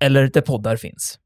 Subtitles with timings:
[0.00, 1.18] eller där poddar finns.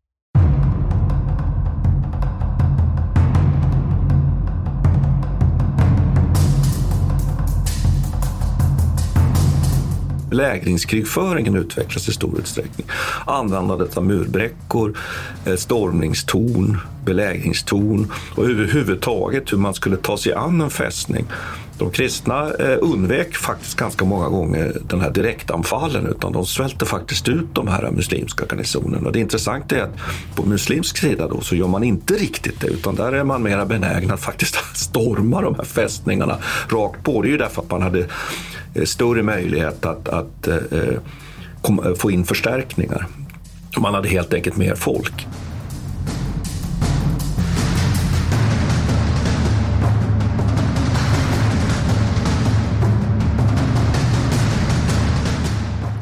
[10.35, 12.87] Belägringskrigföringen utvecklas i stor utsträckning.
[13.27, 14.99] Användandet av murbräckor,
[15.45, 21.27] eh, stormningstorn, belägringstorn och överhuvudtaget hur man skulle ta sig an en fästning.
[21.79, 27.29] De kristna eh, undvek faktiskt ganska många gånger den här direktanfallen utan de svälte faktiskt
[27.29, 29.11] ut de här muslimska garnisonerna.
[29.11, 29.97] Det intressanta är att
[30.35, 33.67] på muslimsk sida då så gör man inte riktigt det utan där är man mera
[33.67, 37.23] benägen att faktiskt storma de här fästningarna rakt på.
[37.23, 38.07] Det är ju därför att man hade
[38.75, 40.99] eh, större möjlighet att, att eh, eh
[41.99, 43.07] få in förstärkningar.
[43.79, 45.27] Man hade helt enkelt mer folk.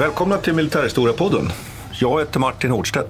[0.00, 1.48] Välkomna till Militärhistoriepodden.
[2.00, 3.08] Jag heter Martin Hårdstedt.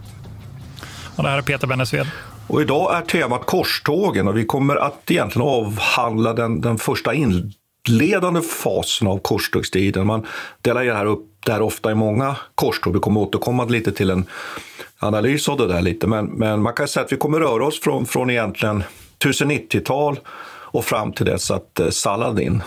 [1.17, 2.07] Och det här är Peter Bennesved.
[2.47, 8.41] Och idag är temat korstågen och vi kommer att egentligen avhandla den, den första inledande
[8.41, 10.07] fasen av korstågstiden.
[10.07, 10.27] Man
[10.63, 12.93] delar det här upp det här ofta i många korståg.
[12.93, 14.25] Vi kommer återkomma lite till en
[14.99, 17.81] analys av det där lite, men, men man kan säga att vi kommer röra oss
[17.81, 18.85] från, från egentligen
[19.25, 22.63] 1090-tal och fram till dess att eh, Saladin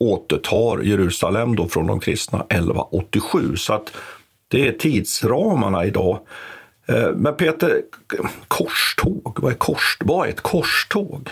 [0.00, 3.56] återtar Jerusalem då från de kristna 1187.
[3.56, 3.92] Så att
[4.48, 6.18] det är tidsramarna idag.
[6.88, 7.82] Eh, men Peter,
[8.48, 11.28] korståg, vad är, kors, vad är ett korståg?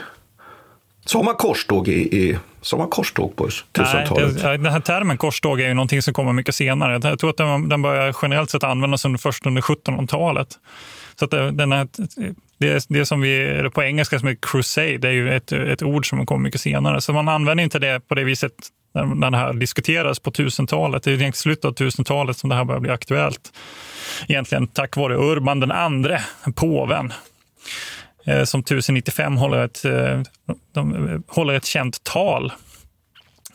[1.04, 4.42] Sa man korståg i, i sa man korståg på 1000-talet?
[4.42, 7.00] Den här termen korståg är ju någonting som kommer mycket senare.
[7.08, 10.48] Jag tror att den, den börjar generellt sett användas under, först under 1700-talet.
[11.18, 11.88] Så att den här,
[12.58, 16.08] det, det som vi, på engelska som är crusade, det är ju ett, ett ord
[16.08, 17.00] som kommer mycket senare.
[17.00, 18.52] Så man använder inte det på det viset
[18.94, 21.02] när, när det här diskuteras på 1000-talet.
[21.02, 23.52] Det är egentligen slutet av 1000-talet som det här börjar bli aktuellt.
[24.28, 26.20] Egentligen tack vare Urban den andre,
[26.54, 27.12] påven,
[28.26, 30.22] eh, som 1095 håller ett, eh,
[30.74, 32.52] de, håller ett känt tal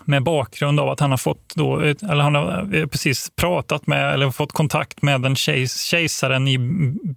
[0.05, 3.87] med bakgrund av att han har fått då, eh, eller han har eh, precis pratat
[3.87, 6.57] med eller fått kontakt med den kejs, kejsaren i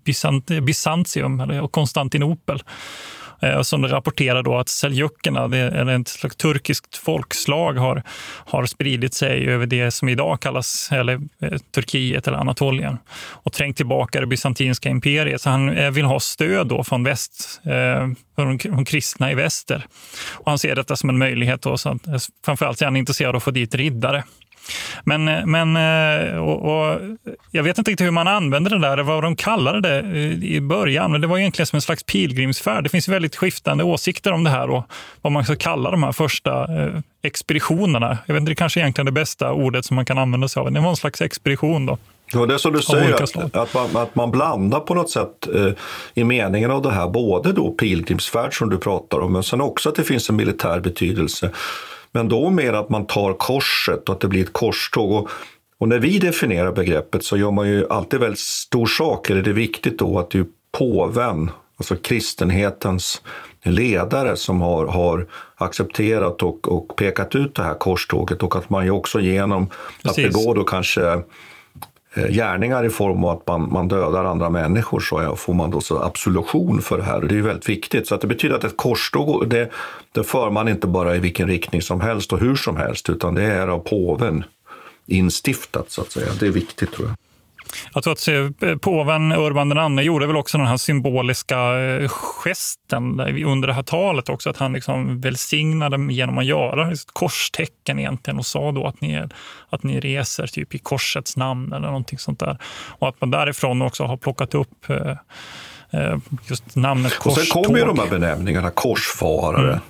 [0.04, 2.62] Bysant, Bysantium, eller Konstantinopel.
[3.40, 9.48] Eh, som rapporterar då att seljukerna, eller ett slags turkiskt folkslag, har, har spridit sig
[9.48, 12.98] över det som idag kallas eller, eh, Turkiet eller Anatolien
[13.30, 15.40] och trängt tillbaka det bysantinska imperiet.
[15.40, 19.86] Så han eh, vill ha stöd då från väst, eh, från de kristna i väster.
[20.32, 21.62] Och han ser detta som en möjlighet.
[21.62, 24.24] Då, så att, framförallt är han intresserad av att få dit riddare.
[25.04, 25.76] Men, men
[26.36, 27.00] och, och,
[27.50, 30.00] jag vet inte riktigt hur man använder det där, vad de kallade det
[30.46, 31.20] i början.
[31.20, 32.84] Det var egentligen som en slags pilgrimsfärd.
[32.84, 34.84] Det finns väldigt skiftande åsikter om det här och
[35.22, 36.66] vad man ska kalla de här första
[37.22, 38.18] expeditionerna.
[38.26, 40.60] Jag vet inte, det kanske är egentligen det bästa ordet som man kan använda sig
[40.60, 40.72] av.
[40.72, 41.98] Det var en slags expedition då.
[42.32, 45.48] Ja, det är som du säger, att, att, man, att man blandar på något sätt
[45.54, 45.72] eh,
[46.14, 49.88] i meningen av det här, både då pilgrimsfärd som du pratar om, men sen också
[49.88, 51.50] att det finns en militär betydelse.
[52.16, 55.12] Men då mer att man tar korset och att det blir ett korståg.
[55.12, 55.30] Och,
[55.78, 59.50] och när vi definierar begreppet så gör man ju alltid väldigt stor sak, eller det
[59.50, 63.22] är viktigt då att det är påven, alltså kristenhetens
[63.62, 65.26] ledare som har, har
[65.56, 69.70] accepterat och, och pekat ut det här korståget och att man ju också genom
[70.02, 70.26] Precis.
[70.26, 71.22] att begå då kanske
[72.16, 75.80] Eh, gärningar i form av att man, man dödar andra människor så får man då
[75.80, 77.22] så absolution för det här.
[77.22, 78.06] Och det är väldigt viktigt.
[78.06, 79.70] Så att det betyder att ett korståg, det,
[80.12, 83.34] det för man inte bara i vilken riktning som helst och hur som helst, utan
[83.34, 84.44] det är av påven
[85.06, 86.26] instiftat så att säga.
[86.40, 87.25] Det är viktigt tror jag.
[87.94, 88.28] Jag tror att
[88.62, 92.10] eh, påven Urban II gjorde väl också den här symboliska eh,
[92.44, 97.98] gesten under det här talet också, att han liksom välsignade genom att göra ett korstecken
[97.98, 99.22] egentligen och sa då att ni,
[99.70, 102.58] att ni reser typ i korsets namn eller någonting sånt där.
[102.98, 106.16] Och att man därifrån också har plockat upp eh,
[106.48, 107.32] just namnet korståg.
[107.32, 109.68] Och sen kommer ju de här benämningarna korsfarare.
[109.68, 109.80] Mm.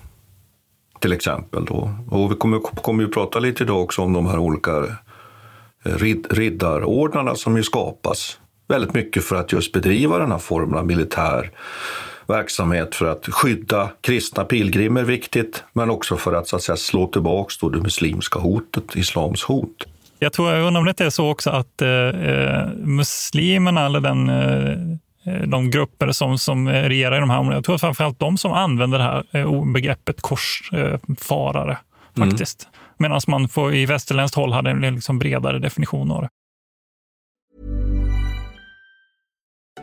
[1.00, 1.64] Till exempel.
[1.64, 1.90] Då.
[2.10, 4.70] Och vi kommer, kommer ju prata lite idag också om de här olika
[5.86, 8.38] rid, riddarordnarna som ju skapas
[8.68, 11.50] väldigt mycket för att just bedriva den här formen av militär
[12.28, 17.06] verksamhet för att skydda kristna pilgrimer, viktigt, men också för att, så att säga, slå
[17.06, 19.86] tillbaka det muslimska hotet, islams hot.
[20.18, 24.28] Jag tror, jag undrar om det är så också att eh, eh, muslimerna eller den,
[24.28, 28.52] eh, de grupper som, som regerar i de här områdena, jag tror framförallt de som
[28.52, 31.78] använder det här eh, begreppet korsfarare
[32.16, 32.30] mm.
[32.30, 32.64] faktiskt.
[32.64, 32.75] Mm.
[32.98, 36.28] Medan man får, i västerländskt håll hade en liksom bredare definition av det.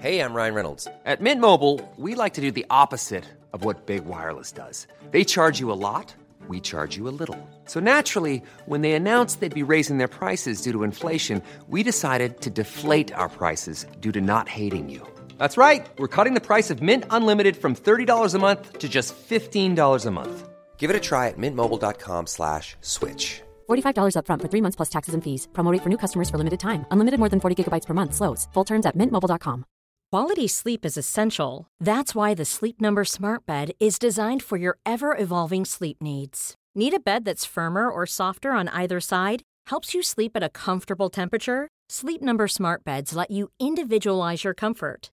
[0.04, 0.86] Hej, jag Ryan Reynolds.
[0.86, 3.24] På Mint Mobile, we like to do the opposite
[3.54, 4.88] of what Big Wireless does.
[5.12, 6.15] They charge you a lot,
[6.50, 7.38] we charge you a little.
[7.65, 12.42] So naturally, when they announced they'd be raising their prices due to inflation, we decided
[12.42, 15.07] to deflate our prices due to not hating you.
[15.38, 15.86] That's right.
[15.98, 20.12] We're cutting the price of Mint Unlimited from $30 a month to just $15 a
[20.12, 20.50] month.
[20.83, 23.41] Give it a try at mintmobile.com slash switch.
[23.69, 25.47] $45 upfront for three months plus taxes and fees.
[25.53, 26.85] Promote for new customers for limited time.
[26.91, 28.13] Unlimited more than 40 gigabytes per month.
[28.13, 28.50] Slows.
[28.53, 29.63] Full terms at mintmobile.com.
[30.12, 31.68] Quality sleep is essential.
[31.80, 36.56] That's why the Sleep Number smart bed is designed for your ever-evolving sleep needs.
[36.75, 39.41] Need a bed that's firmer or softer on either side?
[39.71, 41.68] Helps you sleep at a comfortable temperature?
[41.89, 45.12] Sleep Number smart beds let you individualize your comfort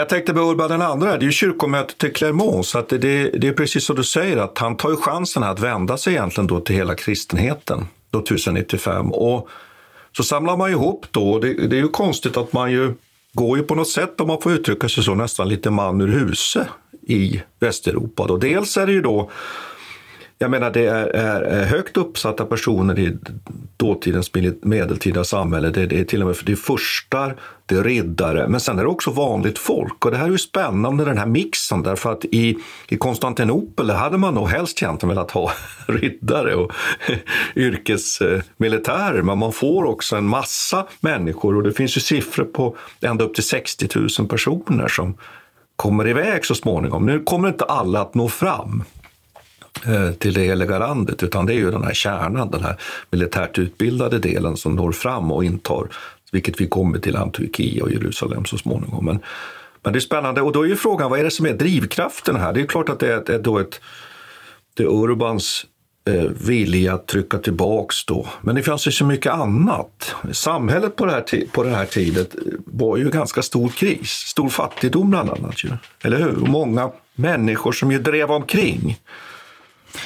[0.00, 2.98] Jag tänkte på Urban den andra, det är ju kyrkomötet i Clermont, så att det,
[2.98, 6.12] det, det, är precis som du säger, att han tar ju chansen att vända sig
[6.12, 9.12] egentligen då till hela kristenheten, då 1095.
[9.12, 9.48] Och
[10.16, 12.94] så samlar man ihop då, det, det är ju konstigt att man ju
[13.32, 16.08] går ju på något sätt, om man får uttrycka sig så, nästan lite man ur
[16.08, 16.68] huse
[17.02, 18.26] i Västeuropa.
[18.26, 18.36] Då.
[18.36, 19.30] Dels är det ju då
[20.42, 23.16] jag menar, det är, är, högt uppsatta personer i
[23.76, 24.30] dåtidens
[24.62, 25.70] medeltida samhälle.
[25.70, 28.82] Det, det är till och med det är furstar, det är riddare, men sen är
[28.82, 30.04] det också vanligt folk.
[30.04, 32.56] Och det här är ju spännande, den här mixen, därför att i,
[32.88, 35.52] i Konstantinopel hade man nog helst egentligen velat ha
[35.86, 36.72] riddare och
[37.56, 43.24] yrkesmilitärer, men man får också en massa människor och det finns ju siffror på ända
[43.24, 43.88] upp till 60
[44.18, 45.14] 000 personer som
[45.76, 47.06] kommer iväg så småningom.
[47.06, 48.84] Nu kommer inte alla att nå fram.
[49.86, 52.76] Eh, till det heliga landet, utan det är ju den här kärnan, den här
[53.10, 55.88] militärt utbildade delen som når fram och intar,
[56.32, 59.04] vilket vi kommer till Antiochia och Jerusalem så småningom.
[59.04, 59.18] Men,
[59.82, 62.36] men det är spännande och då är ju frågan, vad är det som är drivkraften
[62.36, 62.52] här?
[62.52, 63.80] Det är klart att det är, ett, då ett,
[64.74, 65.66] det är Urbans
[66.08, 68.26] eh, vilja att trycka tillbaks då.
[68.40, 70.14] Men det fanns ju så mycket annat.
[70.32, 74.48] Samhället på, det här, på den här tiden eh, var ju ganska stor kris, stor
[74.48, 75.64] fattigdom bland annat.
[75.64, 75.70] Ju.
[76.02, 76.42] Eller hur?
[76.42, 78.98] Och många människor som ju drev omkring.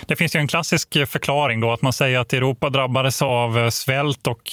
[0.06, 3.68] Det finns ju en klassisk förklaring då att man säger att Europa drabbades av eh,
[3.68, 4.50] svält och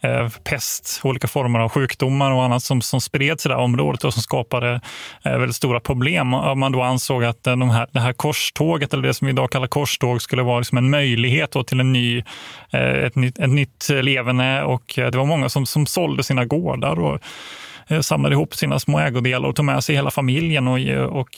[0.00, 4.04] eh, pest, olika former av sjukdomar och annat som, som spreds i det här området
[4.04, 4.80] och som skapade
[5.24, 6.34] eh, väldigt stora problem.
[6.34, 9.32] Och man då ansåg att eh, de här, det här korståget, eller det som vi
[9.32, 12.22] idag kallar korståg, skulle vara liksom en möjlighet till en ny,
[12.70, 16.44] eh, ett, nytt, ett nytt levande och eh, det var många som, som sålde sina
[16.44, 17.20] gårdar och
[18.00, 20.78] samlade ihop sina små ägodelar och tog med sig hela familjen och,
[21.20, 21.28] och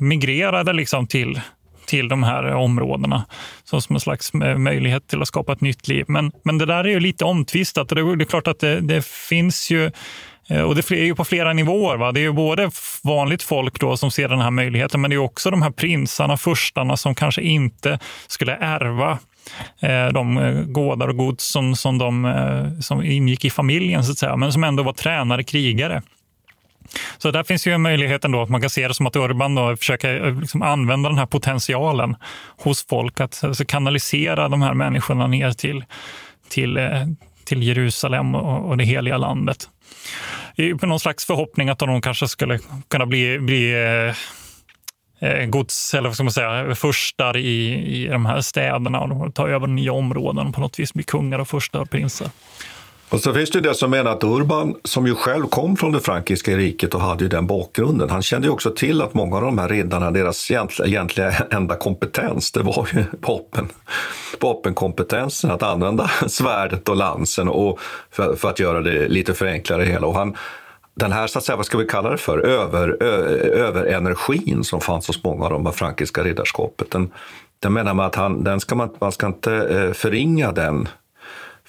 [0.00, 1.40] migrerade liksom till
[1.86, 3.24] till de här områdena
[3.64, 6.04] så som en slags möjlighet till att skapa ett nytt liv.
[6.08, 7.88] Men, men det där är ju lite omtvistat.
[7.88, 9.90] Det det är klart att det, det finns ju
[10.48, 11.96] eh, och det är ju på flera nivåer.
[11.96, 12.12] Va?
[12.12, 12.70] Det är ju både
[13.02, 16.36] vanligt folk då som ser den här möjligheten, men det är också de här prinsarna,
[16.36, 19.18] furstarna som kanske inte skulle ärva
[19.80, 24.18] eh, de eh, gårdar och gods som, som, de, som ingick i familjen, så att
[24.18, 26.02] säga, men som ändå var tränade krigare.
[27.18, 29.54] Så där finns ju en möjlighet ändå att man kan se det som att Urban
[29.54, 32.16] då försöker eh, liksom använda den här potentialen
[32.58, 35.84] hos folk, att alltså kanalisera de här människorna ner till,
[36.48, 37.06] till, eh,
[37.44, 39.68] till Jerusalem och, och det heliga landet.
[40.56, 42.58] I någon slags förhoppning att de kanske skulle
[42.88, 43.74] kunna bli, bli
[45.46, 49.66] gods, eller vad ska man säga, furstar i, i de här städerna och ta över
[49.66, 52.30] nya områden och på något vis bli kungar och furstar och prinsar.
[53.12, 55.92] Och så finns det ju det som menar att Urban, som ju själv kom från
[55.92, 59.36] det frankiska riket och hade ju den bakgrunden, han kände ju också till att många
[59.36, 63.68] av de här riddarna, deras egentliga, egentliga enda kompetens, det var ju vapen,
[64.40, 70.06] vapenkompetensen, att använda svärdet och lansen och för, för att göra det lite förenklare hela.
[70.06, 70.36] Och han,
[70.94, 73.06] den här, så att säga, vad ska vi kalla det för, över, ö,
[73.66, 77.10] överenergin som fanns hos många av de här frankiska riddarskapet, den,
[77.58, 80.88] den menar man att han, den ska man, man ska inte eh, förringa den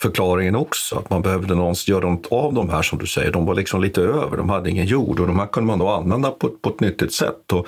[0.03, 0.95] förklaringen också.
[0.95, 3.31] Att man behövde någon göra något av de här som du säger.
[3.31, 5.89] De var liksom lite över, de hade ingen jord och de här kunde man då
[5.89, 7.51] använda på, på ett nyttigt sätt.
[7.51, 7.67] Och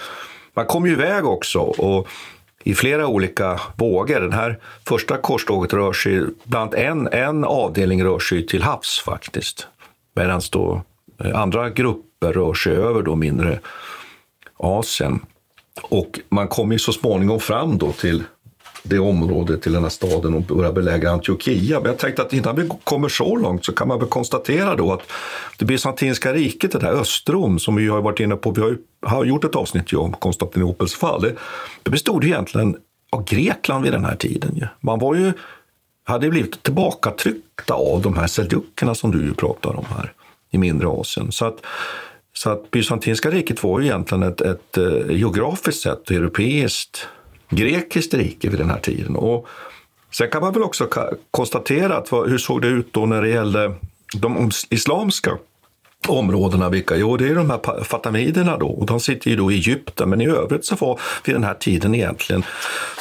[0.53, 2.07] man kom ju iväg också och
[2.63, 4.19] i flera olika vågor.
[4.19, 9.67] Den här första korståget rör sig, bland en, en avdelning rör sig till havs faktiskt.
[10.15, 10.81] Medan då
[11.23, 13.59] eh, andra grupper rör sig över då mindre
[14.57, 15.19] Asien.
[15.81, 18.23] Och man kommer ju så småningom fram då till
[18.87, 21.79] det området till den här staden och börja belägra Antiochia.
[21.79, 24.93] Men jag tänkte att innan vi kommer så långt så kan man väl konstatera då
[24.93, 25.01] att
[25.57, 28.77] det bysantinska riket, det där Östrom, som vi har varit inne på, vi har, ju,
[29.01, 31.35] har gjort ett avsnitt om Konstantinopels fall, det,
[31.83, 32.77] det bestod egentligen
[33.11, 34.67] av Grekland vid den här tiden.
[34.81, 35.33] Man var ju,
[36.03, 40.13] hade blivit tillbakatryckta av de här seljukerna som du pratar om här
[40.51, 41.31] i mindre Asien.
[41.31, 41.65] Så att,
[42.33, 47.07] så att bysantinska riket var ju egentligen ett, ett, ett geografiskt sett europeiskt
[47.49, 49.15] grekiskt rike vid den här tiden.
[49.15, 49.47] Och
[50.11, 50.89] sen kan man väl också
[51.31, 53.73] konstatera att hur såg det ut då när det gällde
[54.17, 55.37] de islamska
[56.07, 56.69] områdena.
[56.69, 56.95] Vilka?
[56.95, 60.09] Jo, det är de här fatamiderna då och de sitter ju då i Egypten.
[60.09, 62.43] Men i övrigt så var vid den här tiden egentligen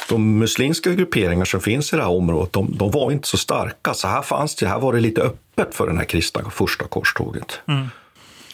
[0.09, 3.93] de muslimska grupperingar som finns i det här området, de, de var inte så starka.
[3.93, 7.59] Så här fanns det, här var det lite öppet för det här kristna första korståget.
[7.67, 7.87] Mm.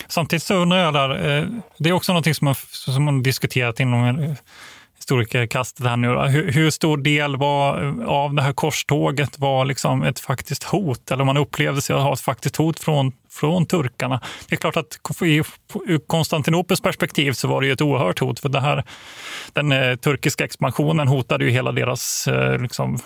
[0.07, 1.45] Samtidigt så undrar jag där, eh,
[1.77, 4.31] det är också något som man, som man diskuterat inom eh,
[5.11, 6.07] historikerkastet här nu.
[6.07, 11.11] Hur, hur, stor del var, av det här korståget var liksom ett faktiskt hot?
[11.11, 14.21] Eller man upplevde sig ha ett faktiskt hot från, från turkarna.
[14.49, 14.99] Det är klart att
[15.87, 18.39] ur Konstantinopels perspektiv så var det ju ett oerhört hot.
[18.39, 18.83] För det här,
[19.53, 22.99] den eh, turkiska expansionen hotade ju hela deras eh, liksom,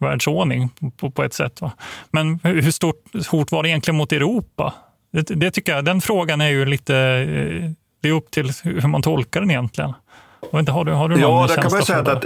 [0.00, 1.60] världsordning på, på ett sätt.
[1.60, 1.72] Va?
[2.10, 4.74] Men hur stort hot var det egentligen mot Europa?
[5.12, 6.96] Det, det tycker jag, den frågan är ju lite...
[6.96, 9.92] Eh, det är upp till hur man tolkar den egentligen.
[10.54, 12.24] Inte, har du, har du ja, där kan man säga att,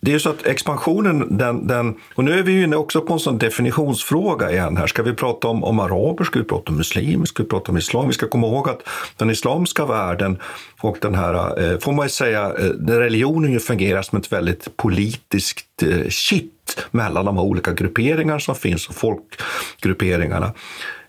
[0.00, 3.18] det är så att expansionen, den, den, och nu är vi inne också på en
[3.18, 4.86] sån definitionsfråga igen här.
[4.86, 7.78] Ska vi prata om, om araber, ska vi prata om muslimer, ska vi prata om
[7.78, 8.06] islam?
[8.06, 8.82] Vi ska komma ihåg att
[9.16, 10.38] den islamska världen
[10.80, 14.76] och den här, eh, får man ju säga, eh, religionen ju fungerar som ett väldigt
[14.76, 20.52] politiskt eh, kitt mellan de olika grupperingarna som finns och folkgrupperingarna.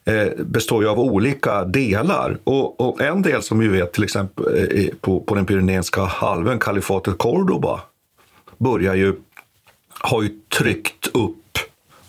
[0.05, 2.37] Eh, består ju av olika delar.
[2.43, 6.59] Och, och, en del som vi vet till exempel eh, på, på den pyreneiska halvön,
[6.59, 7.81] kalifatet Cordoba,
[8.57, 9.15] börjar ju,
[9.89, 11.50] har ju tryckt upp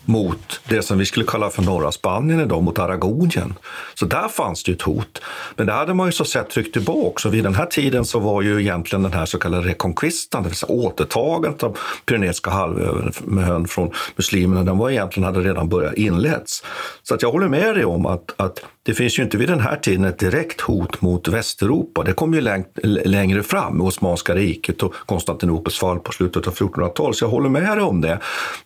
[0.04, 3.54] mot det som vi skulle kalla för norra Spanien idag, mot Aragonien.
[3.94, 5.22] Så där fanns det ett hot.
[5.56, 7.28] Men det hade man ju så sett tryckt tillbaka.
[7.28, 10.56] Vid den här tiden så var ju egentligen den här så kallade reconquistan, det vill
[10.56, 16.64] säga återtagandet av Pyreneiska halvön från muslimerna, den var egentligen hade redan börjat inletts.
[17.02, 19.60] Så att jag håller med dig om att, att det finns ju inte vid den
[19.60, 22.02] här tiden ett direkt hot mot Västeuropa.
[22.02, 22.64] Det kom ju läng
[23.04, 27.48] längre fram med Osmanska riket och Konstantinopels fall på slutet av 1400-talet, så jag håller
[27.48, 28.18] med dig om det.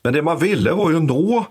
[0.02, 1.46] Men det man ville var ju att nå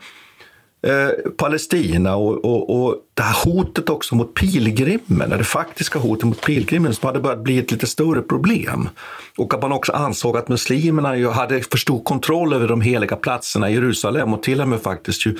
[0.88, 6.42] eh, Palestina och, och, och det här hotet också mot pilgrimen, det faktiska hotet mot
[6.42, 8.90] pilgrimen som hade börjat bli ett lite större problem.
[9.38, 13.70] Och att man också ansåg att muslimerna hade för stor kontroll över de heliga platserna
[13.70, 15.38] i Jerusalem och till och med faktiskt ju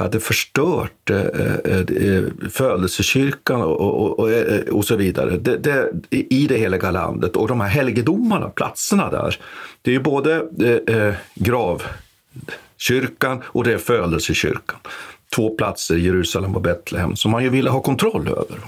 [0.00, 4.28] hade förstört eh, eh, eh, födelsekyrkan och, och, och,
[4.70, 7.36] och, så vidare det, det, i det heliga landet.
[7.36, 9.36] Och de här helgedomarna, platserna där,
[9.82, 10.36] det är ju både
[10.86, 14.78] eh, gravkyrkan och det är födelsekyrkan.
[15.34, 18.58] Två platser Jerusalem och Betlehem som man ju ville ha kontroll över.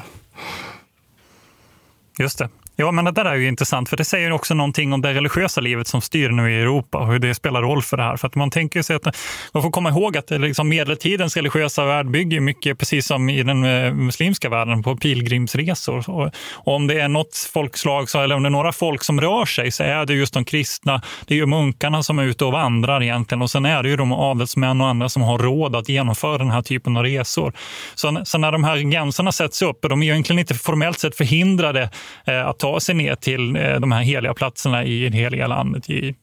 [2.19, 2.49] Just det.
[2.77, 5.61] Ja, men det där är ju intressant, för det säger också någonting om det religiösa
[5.61, 8.17] livet som styr nu i Europa och hur det spelar roll för det här.
[8.17, 9.05] För att man tänker sig att
[9.53, 13.65] man får komma ihåg att liksom medeltidens religiösa värld bygger mycket, precis som i den
[13.65, 16.11] eh, muslimska världen, på pilgrimsresor.
[16.11, 19.71] Och, om det är något folkslag, eller om det är några folk som rör sig,
[19.71, 21.03] så är det just de kristna.
[21.27, 23.97] Det är ju munkarna som är ute och vandrar egentligen och sen är det ju
[23.97, 27.53] de adelsmän och andra som har råd att genomföra den här typen av resor.
[27.95, 30.99] Så, så när de här gränserna sätts upp, och de är ju egentligen inte formellt
[30.99, 31.91] sett förhindrade
[32.27, 35.91] eh, att ta sig ner till eh, de här heliga platserna i det heliga landet,
[35.91, 36.15] i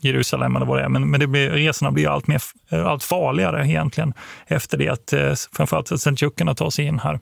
[0.00, 0.88] Jerusalem eller vad det är.
[0.88, 4.14] Men, men det blir, resorna blir allt, mer, eh, allt farligare egentligen
[4.46, 7.20] efter det att eh, framförallt seldsjukerna tar sig in här.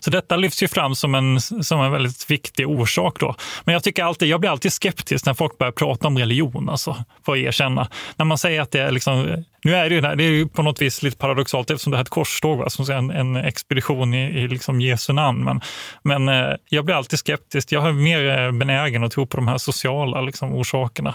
[0.00, 3.20] Så detta lyfts ju fram som en, som en väldigt viktig orsak.
[3.20, 3.34] Då.
[3.64, 6.96] Men jag, tycker alltid, jag blir alltid skeptisk när folk börjar prata om religion, alltså,
[7.26, 7.88] får jag erkänna.
[8.16, 10.62] När man säger att det är liksom, nu är det ju, det är ju på
[10.62, 14.14] något vis lite paradoxalt eftersom det här är ett korståg, va, som en, en expedition
[14.14, 15.44] i, i liksom Jesu namn.
[15.44, 15.60] Men,
[16.02, 17.72] men eh, jag blir alltid skeptisk.
[17.72, 21.14] Jag är mer eh, benägen att tro på de här sociala liksom, orsakerna.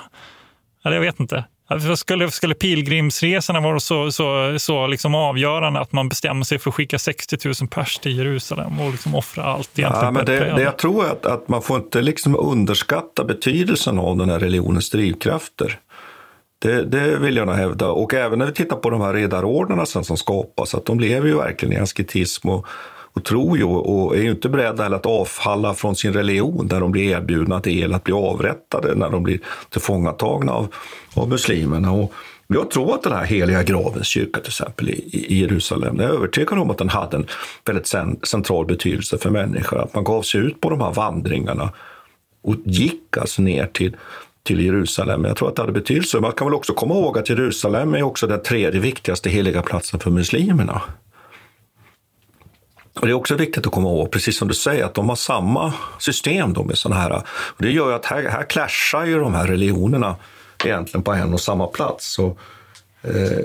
[0.85, 1.45] Eller jag vet inte.
[1.71, 6.69] Alltså, skulle, skulle pilgrimsresorna vara så, så, så liksom avgörande att man bestämmer sig för
[6.69, 9.69] att skicka 60 000 pers till Jerusalem och liksom offra allt?
[9.73, 14.17] Ja, men det, det jag tror att, att man får inte liksom underskatta betydelsen av
[14.17, 15.79] den här religionens drivkrafter.
[16.59, 17.91] Det, det, vill jag nog hävda.
[17.91, 21.35] Och även när vi tittar på de här riddarordnarna som skapas, att de lever ju
[21.35, 22.67] verkligen i asketism och
[23.13, 26.91] och tror ju och är ju inte beredda att avfalla från sin religion när de
[26.91, 29.39] blir erbjudna till att bli avrättade, när de blir
[29.69, 30.67] tillfångatagna av,
[31.13, 31.91] av muslimerna.
[31.91, 32.13] Och
[32.47, 36.13] jag tror att den här heliga gravens kyrka till exempel i, i Jerusalem, jag är
[36.13, 37.27] övertygad om att den hade en
[37.65, 37.87] väldigt
[38.27, 39.79] central betydelse för människor.
[39.79, 41.69] Att man gav sig ut på de här vandringarna
[42.43, 43.97] och gick alltså ner till
[44.43, 45.25] till Jerusalem.
[45.25, 46.19] Jag tror att det hade betydelse.
[46.19, 49.99] Man kan väl också komma ihåg att Jerusalem är också den tredje viktigaste heliga platsen
[49.99, 50.81] för muslimerna.
[52.93, 55.15] Och det är också viktigt att komma ihåg, precis som du säger, att de har
[55.15, 57.23] samma system då med såna här.
[57.27, 60.15] Och det gör att här, här clashar ju de här religionerna
[60.65, 62.13] egentligen på en och samma plats.
[62.13, 62.25] Så,
[63.01, 63.39] eh,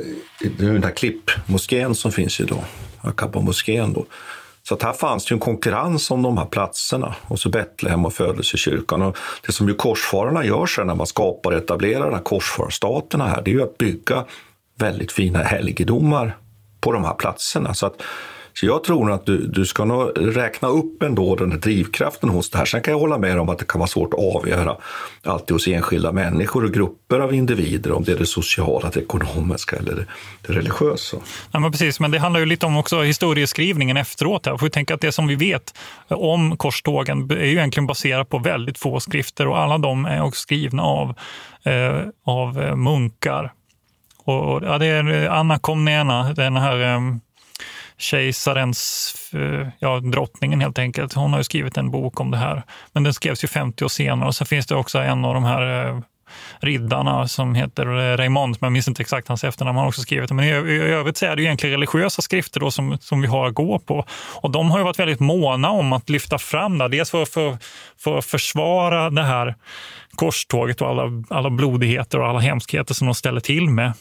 [0.59, 2.65] den här klippmoskén som finns ju då,
[3.01, 4.07] Akaba-moskén då.
[4.69, 8.13] Så att här fanns det en konkurrens om de här platserna och så Betlehem och
[8.13, 9.03] födelsekyrkan.
[9.03, 13.27] Och det som ju korsfararna gör sen när man skapar och etablerar de här korsfararstaterna
[13.27, 14.25] här, det är ju att bygga
[14.79, 16.37] väldigt fina helgedomar
[16.81, 17.75] på de här platserna.
[17.75, 18.03] Så att
[18.61, 22.51] så jag tror att du, du ska nog räkna upp ändå den här drivkraften hos
[22.51, 22.65] det här.
[22.65, 24.77] Sen kan jag hålla med om att det kan vara svårt att avgöra
[25.25, 29.77] alltid hos enskilda människor och grupper av individer, om det är det sociala, det ekonomiska
[29.77, 30.07] eller det,
[30.47, 31.17] det religiösa.
[31.51, 34.47] Ja, men precis, men det handlar ju lite om också historieskrivningen efteråt.
[34.47, 34.57] Här.
[34.57, 35.75] För tänka att det som vi vet
[36.09, 40.41] om korstågen är ju egentligen baserat på väldigt få skrifter och alla de är också
[40.41, 41.15] skrivna av,
[41.65, 43.53] eh, av munkar.
[44.25, 47.01] Och, ja, det är Anna Komnena, den här eh,
[47.99, 51.13] kejsarens, eh, ja, drottningen helt enkelt.
[51.13, 52.63] Hon har ju skrivit en bok om det här.
[52.93, 55.45] Men den skrevs ju 50 år senare och sen finns det också en av de
[55.45, 56.01] här eh,
[56.61, 60.01] riddarna som heter eh, Raymond, men jag minns inte exakt hans efternamn, han har också
[60.01, 60.35] skrivit det.
[60.35, 63.27] Men i, i övrigt så är det ju egentligen religiösa skrifter då som, som vi
[63.27, 64.05] har att gå på.
[64.35, 67.59] Och de har ju varit väldigt måna om att lyfta fram det, dels för, för,
[67.99, 69.55] för att försvara det här
[70.15, 73.93] korståget och alla, alla blodigheter och alla hemskheter som de ställer till med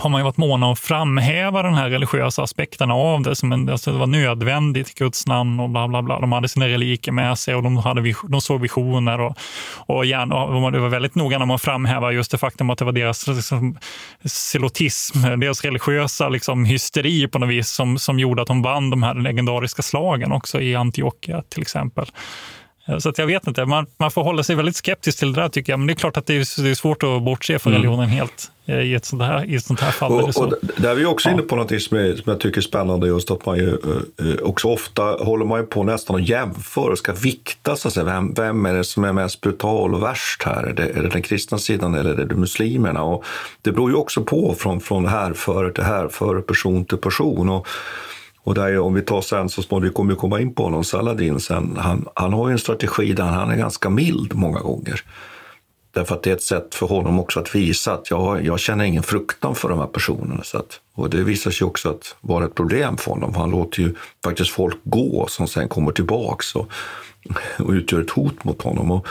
[0.00, 3.36] har man ju varit måna om att framhäva den här religiösa aspekten av det.
[3.36, 6.20] Som en, alltså det var nödvändigt i Guds namn och bla bla bla.
[6.20, 9.20] De hade sina reliker med sig och de, hade, de såg visioner.
[9.20, 9.36] Och,
[9.76, 12.84] och, gärna, och det var väldigt noga när man framhäva just det faktum att det
[12.84, 13.78] var deras liksom,
[14.24, 19.02] silotism, deras religiösa liksom, hysteri på något vis som, som gjorde att de vann de
[19.02, 22.06] här legendariska slagen också i Antiochia till exempel.
[22.98, 25.48] Så att jag vet inte, man, man får hålla sig väldigt skeptisk till det där
[25.48, 25.78] tycker jag.
[25.80, 27.82] Men det är klart att det är, det är svårt att bortse från mm.
[27.82, 28.16] religionen mm.
[28.16, 30.12] helt eh, i ett sånt här, i ett sånt här fall.
[30.12, 31.32] Och, och där är vi också ja.
[31.32, 34.42] inne på något som, är, som jag tycker är spännande, just att man ju eh,
[34.42, 38.04] också ofta håller man ju på nästan att jämföra och ska vikta, så att säga.
[38.04, 40.62] Vem, vem är det som är mest brutal och värst här?
[40.62, 43.02] Är det, är det den kristna sidan eller är det muslimerna?
[43.02, 43.24] Och
[43.62, 47.48] det beror ju också på från, från härförare till härförare, person till person.
[47.48, 47.66] Och,
[48.44, 51.40] och där, om vi tar sen så småningom, vi kommer komma in på honom, Saladin
[51.40, 55.04] sen, han, han har ju en strategi där han är ganska mild många gånger.
[55.92, 58.84] Därför att det är ett sätt för honom också att visa att jag, jag känner
[58.84, 60.42] ingen fruktan för de här personerna.
[60.42, 63.34] Så att, och det visar sig också att vara ett problem för honom.
[63.34, 66.68] Han låter ju faktiskt folk gå som sen kommer tillbaks och,
[67.58, 68.90] och utgör ett hot mot honom.
[68.90, 69.06] Och,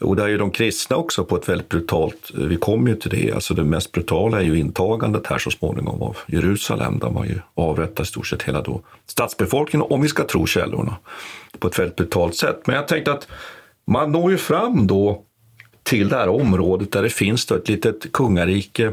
[0.00, 3.10] och där är ju de kristna också på ett väldigt brutalt, vi kommer ju till
[3.10, 7.28] det, alltså det mest brutala är ju intagandet här så småningom av Jerusalem där man
[7.28, 10.96] ju avrättar i stort sett hela då stadsbefolkningen, om vi ska tro källorna,
[11.58, 12.66] på ett väldigt brutalt sätt.
[12.66, 13.28] Men jag tänkte att
[13.86, 15.24] man når ju fram då
[15.82, 18.92] till det här området där det finns då ett litet kungarike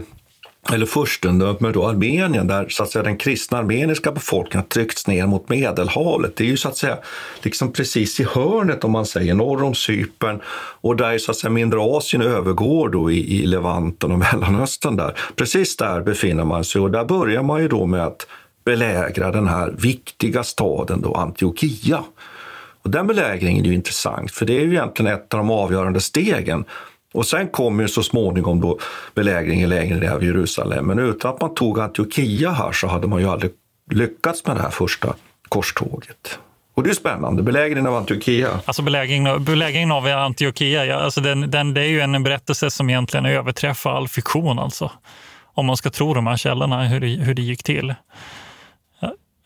[0.74, 5.28] eller furstendömet då Armenien, där så att säga, den kristna armeniska befolkningen har tryckts ner
[5.28, 6.36] mot Medelhavet.
[6.36, 6.98] Det är ju så att säga
[7.42, 10.42] liksom precis i hörnet om man säger, norr om Cypern
[10.82, 15.14] och där så att säga mindre Asien övergår då i, i Levanten och Mellanöstern där.
[15.36, 18.28] Precis där befinner man sig och där börjar man ju då med att
[18.66, 22.04] belägra den här viktiga staden då Antiochia.
[22.82, 26.00] Och den belägringen är ju intressant, för det är ju egentligen ett av de avgörande
[26.00, 26.66] stegen
[27.14, 28.80] och sen kom ju så småningom då
[29.14, 30.86] belägringen längre ner av Jerusalem.
[30.86, 33.52] Men utan att man tog Antiochia här så hade man ju aldrig
[33.92, 35.16] lyckats med det här första
[35.50, 36.40] korståget.
[36.74, 37.44] Och det är spännande.
[37.44, 38.50] Belägringen av Antiochia.
[38.66, 42.90] Alltså belägringen, belägringen av Antiochia, ja, alltså den, den, det är ju en berättelse som
[42.90, 44.60] egentligen överträffar all fiktion.
[44.60, 44.92] Alltså.
[45.44, 47.96] Om man ska tro de här källorna, hur det, hur det gick till.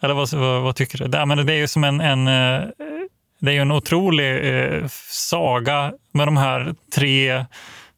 [0.04, 1.08] Eller vad, vad, vad tycker du?
[1.08, 2.64] Det, men det är ju som en, en eh,
[3.42, 7.46] det är ju en otrolig eh, saga med de här tre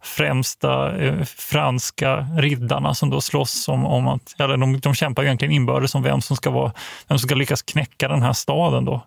[0.03, 5.53] främsta eh, franska riddarna som då slåss om, om att, eller de, de kämpar egentligen
[5.53, 6.71] inbördes om vem som ska vara,
[7.07, 9.01] vem som ska lyckas knäcka den här staden då.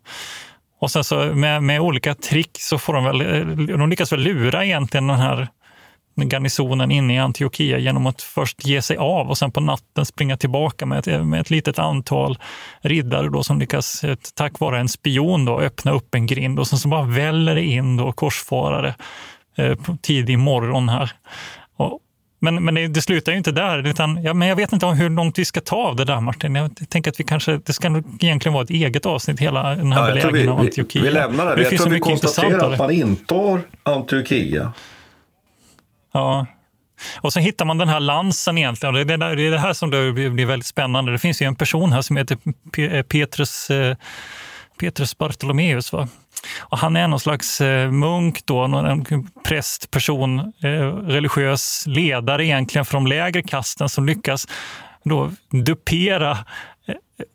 [0.80, 4.20] Och sen så med, med olika trick så får de väl, eh, de lyckas väl
[4.20, 5.48] lura egentligen den här
[6.24, 10.36] garnisonen inne i Antiochia genom att först ge sig av och sen på natten springa
[10.36, 12.38] tillbaka med ett, med ett litet antal
[12.80, 16.68] riddare då som lyckas, eh, tack vare en spion, då, öppna upp en grind och
[16.68, 18.94] sen så bara väller det in då korsfarare
[19.56, 21.10] eh, tidig morgon här.
[21.76, 22.00] Och,
[22.38, 23.86] men, men det, det, slutar ju inte där.
[23.86, 26.54] Utan, ja, men jag vet inte hur långt vi ska ta av det där, Martin.
[26.54, 30.08] Jag tänker att vi kanske, det ska egentligen vara ett eget avsnitt, hela den här
[30.08, 31.02] ja, belägringen av Antiochia.
[31.02, 31.54] Vi, vi lämnar det.
[31.54, 34.72] det jag tror vi konstaterar att man intar Antiochia
[36.16, 36.46] Ja.
[37.20, 38.94] Och så hittar man den här lansen egentligen.
[38.94, 41.12] Det är, det, är det här som det blir väldigt spännande.
[41.12, 42.38] Det finns ju en person här som heter
[42.78, 43.96] eh, Petrus, eh,
[44.80, 45.92] Petrus Bartolomeus.
[45.92, 46.08] Va?
[46.58, 50.52] Och han är någon slags eh, munk, då, en präst, person,
[51.06, 54.48] religiös ledare egentligen från de lägre kasten som lyckas
[55.04, 56.38] då dupera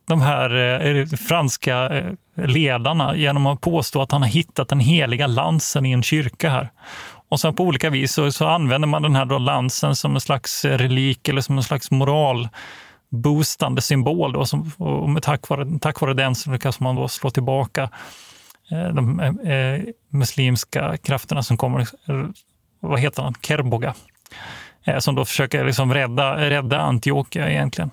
[0.08, 2.04] de här franska
[2.36, 6.70] ledarna genom att påstå att han har hittat den heliga lansen i en kyrka här.
[7.32, 10.22] Och sen på olika vis så, så använder man den här då lansen som en
[10.22, 14.34] slags relik eller som en slags moral-boostande symbol.
[14.34, 17.90] Då, som, och med tack, vare, tack vare den så lyckas man då slå tillbaka
[18.72, 22.26] eh, de eh, eh muslimska krafterna som kommer, eh,
[22.80, 23.94] vad heter han, Kerboga,
[24.86, 27.92] eh, som då försöker liksom rädda, rädda Antiochia egentligen.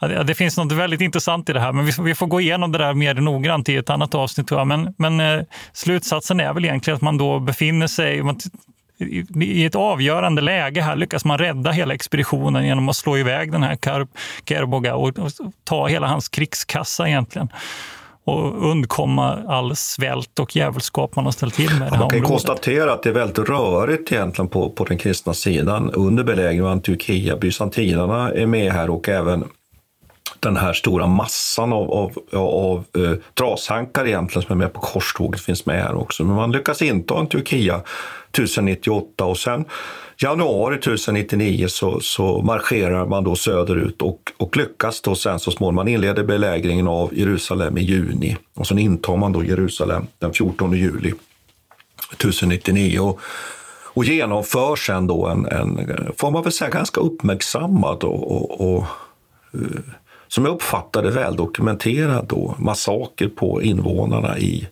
[0.00, 2.72] Ja, det finns något väldigt intressant i det här, men vi, vi får gå igenom
[2.72, 4.48] det där mer noggrant i ett annat avsnitt.
[4.48, 4.66] Tror jag.
[4.66, 8.38] Men, men eh, slutsatsen är väl egentligen att man då befinner sig man,
[9.40, 10.82] i, ett avgörande läge.
[10.82, 14.06] Här lyckas man rädda hela expeditionen genom att slå iväg den här
[14.48, 15.30] Kerboga och, och
[15.64, 17.48] ta hela hans krigskassa egentligen
[18.24, 21.88] och undkomma all svält och djävulskap man har ställt till med.
[21.92, 25.90] Ja, man kan konstatera att det är väldigt rörigt egentligen på, på den kristna sidan
[25.90, 27.36] under belägringen av Antiochia.
[27.36, 29.44] Bysantinarna är med här och även
[30.40, 35.40] den här stora massan av, av, av eh, trashankar egentligen som är med på korståget
[35.40, 36.24] finns med här också.
[36.24, 37.80] Men man lyckas inta Turkia
[38.32, 39.64] 1098 och sen
[40.22, 45.74] januari 1099 så, så marscherar man då söderut och, och lyckas då sen så småningom.
[45.74, 50.72] Man inleder belägringen av Jerusalem i juni och sen intar man då Jerusalem den 14
[50.72, 51.12] juli
[52.12, 53.00] 1099.
[53.00, 53.20] Och,
[53.98, 58.84] och genomför sen då en, en, får man väl säga, ganska uppmärksammad och, och, och
[59.54, 59.80] eh,
[60.28, 64.68] som jag uppfattade väl dokumenterad då, massaker på invånarna i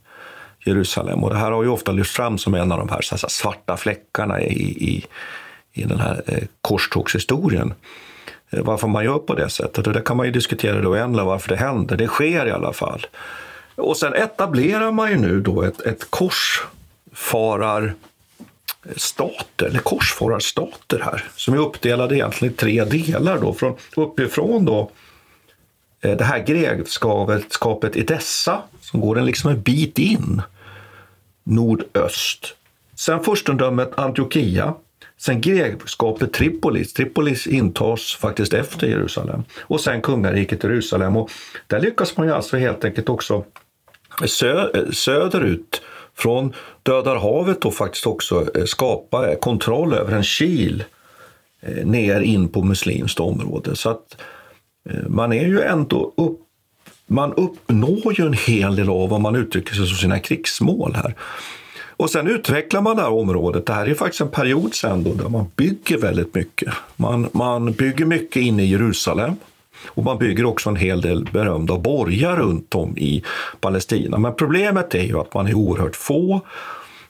[0.65, 1.25] Jerusalem.
[1.25, 3.29] Och det här har ju ofta lyfts fram som en av de här, så här
[3.29, 4.53] svarta fläckarna i,
[4.93, 5.05] i,
[5.73, 7.75] i den här eh, korstågshistorien.
[8.51, 9.87] Eh, varför man gör på det sättet.
[9.87, 11.97] Och det kan man ju diskutera det oändliga varför det händer.
[11.97, 13.07] Det sker i alla fall.
[13.75, 17.95] Och sen etablerar man ju nu då ett, ett korsfarar
[18.97, 23.39] stater, eller korsfararstater här, som är uppdelade egentligen i tre delar.
[23.39, 23.53] Då.
[23.53, 24.91] Från, uppifrån då
[26.01, 30.43] Eh, det här grevskapet Edessa som går en liksom en bit in
[31.45, 32.55] nordöst.
[32.95, 34.75] Sen furstendömet Antiochia,
[35.19, 36.93] sen grevskapet Tripolis.
[36.93, 41.17] Tripolis intas faktiskt efter Jerusalem och sen kungariket Jerusalem.
[41.17, 41.31] Och
[41.67, 43.45] där lyckas man ju alltså helt enkelt också
[44.27, 45.83] sö eh, söderut
[46.15, 50.85] från Döda havet och faktiskt också eh, skapa kontroll över en kil
[51.85, 53.77] ner in på muslimskt område.
[53.77, 54.36] Så att Eh,
[54.91, 56.41] Eh, man är ju ändå upp,
[57.07, 61.15] man uppnår ju en hel del av vad man uttrycker sig som sina krigsmål här.
[61.99, 63.67] Och sen utvecklar man det här området.
[63.67, 66.73] Det här är faktiskt en period sen då där man bygger väldigt mycket.
[66.97, 69.37] Man, man bygger mycket inne i Jerusalem
[69.87, 73.23] och man bygger också en hel del berömda borgar runt om i
[73.61, 74.19] Palestina.
[74.19, 76.41] Men problemet är ju att man är oerhört få.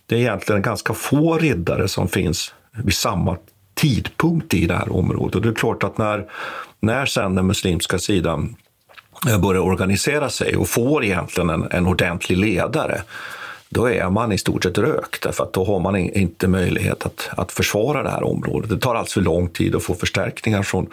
[0.07, 3.37] Det är egentligen ganska få riddare som finns vid samma
[3.75, 5.35] tidpunkt i det här området.
[5.35, 6.27] Och det är klart att när,
[6.81, 8.57] när sen den muslimska sidan
[9.43, 13.03] börjar organisera sig och får egentligen en, en ordentlig ledare,
[13.69, 17.29] då är man i stort sett rökt, därför att då har man inte möjlighet att,
[17.37, 18.71] att försvara det här området.
[18.71, 20.87] Det tar alldeles för lång tid att få förstärkningar från,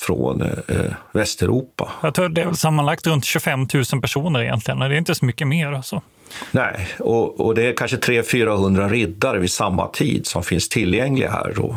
[0.00, 1.92] från eh, Västeuropa.
[2.02, 5.46] Jag tror det är sammanlagt runt 25 000 personer egentligen, det är inte så mycket
[5.46, 5.72] mer.
[5.72, 6.02] Alltså.
[6.50, 11.52] Nej, och, och det är kanske 300-400 riddare vid samma tid som finns tillgängliga här.
[11.56, 11.76] Då.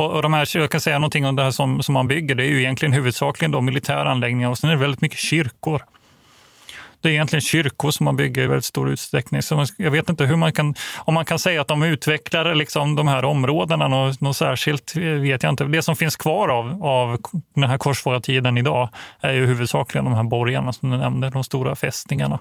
[0.00, 2.34] Och, och de här, jag kan säga någonting om det här som, som man bygger.
[2.34, 5.82] Det är ju egentligen huvudsakligen då militära anläggningar och sen är det väldigt mycket kyrkor.
[7.02, 9.42] Det är egentligen kyrkor som man bygger i väldigt stor utsträckning.
[9.42, 12.54] Så man, jag vet inte hur man kan, om man kan säga att de utvecklar
[12.54, 15.64] liksom de här områdena något, något särskilt, vet jag inte.
[15.64, 17.18] Det som finns kvar av, av
[17.54, 18.88] den här korsfarartiden idag
[19.20, 22.38] är ju huvudsakligen de här borgarna som du nämnde, de stora fästningarna.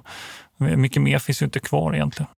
[0.60, 2.32] Mycket mer finns ju inte kvar egentligen.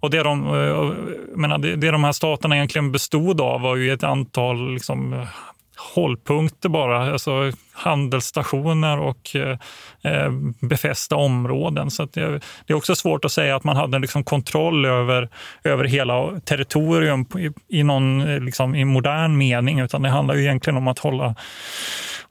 [0.00, 4.04] Och det de, eh, menar, det de här staterna egentligen bestod av var ju ett
[4.04, 5.26] antal liksom,
[5.76, 9.58] hållpunkter bara, alltså handelsstationer och eh,
[10.02, 11.90] eh befästa områden.
[11.90, 15.28] Så det, det, är också svårt att säga att man hade liksom kontroll över,
[15.64, 20.42] över hela territorium i, i någon eh, liksom, i modern mening, utan det handlar ju
[20.42, 21.34] egentligen om att hålla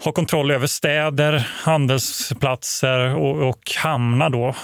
[0.03, 4.55] ha kontroll över städer, handelsplatser och, och hamnar då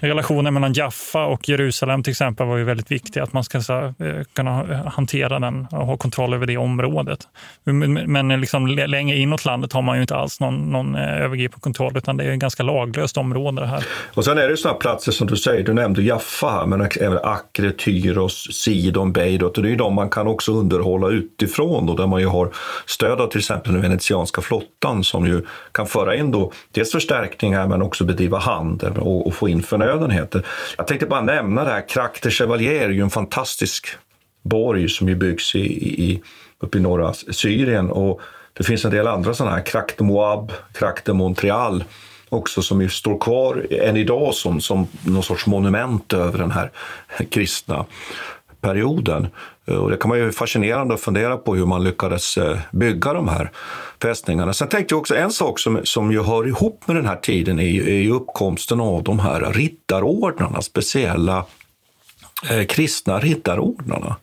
[0.00, 3.20] relationen mellan Jaffa och Jerusalem till exempel var ju väldigt viktig.
[3.20, 3.94] Att man ska så, eh,
[4.32, 7.20] kunna hantera den och ha kontroll över det området.
[8.06, 11.96] Men liksom, längre inåt landet har man ju inte alls någon, någon eh, övergripande kontroll
[11.96, 13.86] utan det är ett ganska laglöst område det här.
[14.14, 17.18] Och sen är det sådana platser som du säger, du nämnde Jaffa här, men även
[17.22, 19.56] Akre, Tyros, Sidon, Beirut.
[19.56, 22.50] Och det är ju de man kan också underhålla utifrån då, där man ju har
[22.86, 27.66] stöd av till exempel den venetianska flottan som ju kan föra in då dels förstärkningar
[27.66, 30.46] men också bedriva handel och, och få in förnödenheter förnödenheter.
[30.76, 31.88] Jag tänkte bara nämna det här.
[31.88, 33.88] Crac de Chevalier är ju en fantastisk
[34.42, 35.66] borg som ju byggs i,
[36.04, 36.22] i,
[36.60, 37.90] uppe i norra Syrien.
[37.90, 38.20] Och
[38.52, 41.84] det finns en del andra sådana här, Crac de Moab, Crac de Montreal
[42.28, 46.70] också som ju står kvar än idag som, som någon sorts monument över den här
[47.30, 47.84] kristna
[48.60, 49.28] perioden.
[49.66, 53.28] Eh, och det kan vara fascinerande att fundera på hur man lyckades eh, bygga de
[53.28, 53.50] här
[54.02, 54.52] fästningarna.
[54.52, 57.58] Sen tänkte jag också en sak som, som ju hör ihop med den här tiden
[57.58, 61.44] är ju, är ju uppkomsten av de här riddarordnarna, speciella
[62.50, 64.16] eh, kristna riddarordnarna.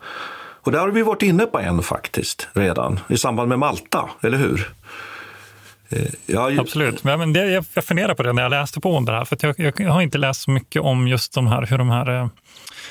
[0.65, 4.37] Och där har vi varit inne på en faktiskt redan i samband med Malta, eller
[4.37, 4.73] hur?
[6.25, 7.03] Ja, Absolut.
[7.03, 9.37] Men det, jag, jag funderar på det när jag läste på om det här, för
[9.41, 12.27] jag, jag, har inte läst så mycket om just de här, hur de här eh,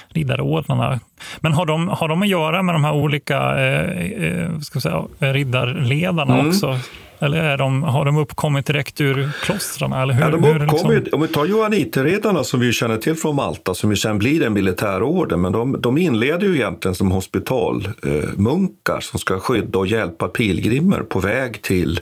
[0.08, 1.00] riddarordnarna.
[1.40, 5.04] Men har de, har de att göra med de här olika eh, eh, ska säga,
[5.18, 6.48] riddarledarna mm.
[6.48, 6.78] också?
[7.18, 9.92] Eller är de, har de uppkommit direkt ur klostren?
[9.92, 11.12] Eller hur, ja, de uppkommer, liksom?
[11.12, 14.52] Om vi tar johanniterredarna som vi känner till från Malta, som ju sen blir en
[14.52, 20.28] militärorden, men de, de inleder ju egentligen som hospitalmunkar eh, som ska skydda och hjälpa
[20.28, 22.00] pilgrimer på väg till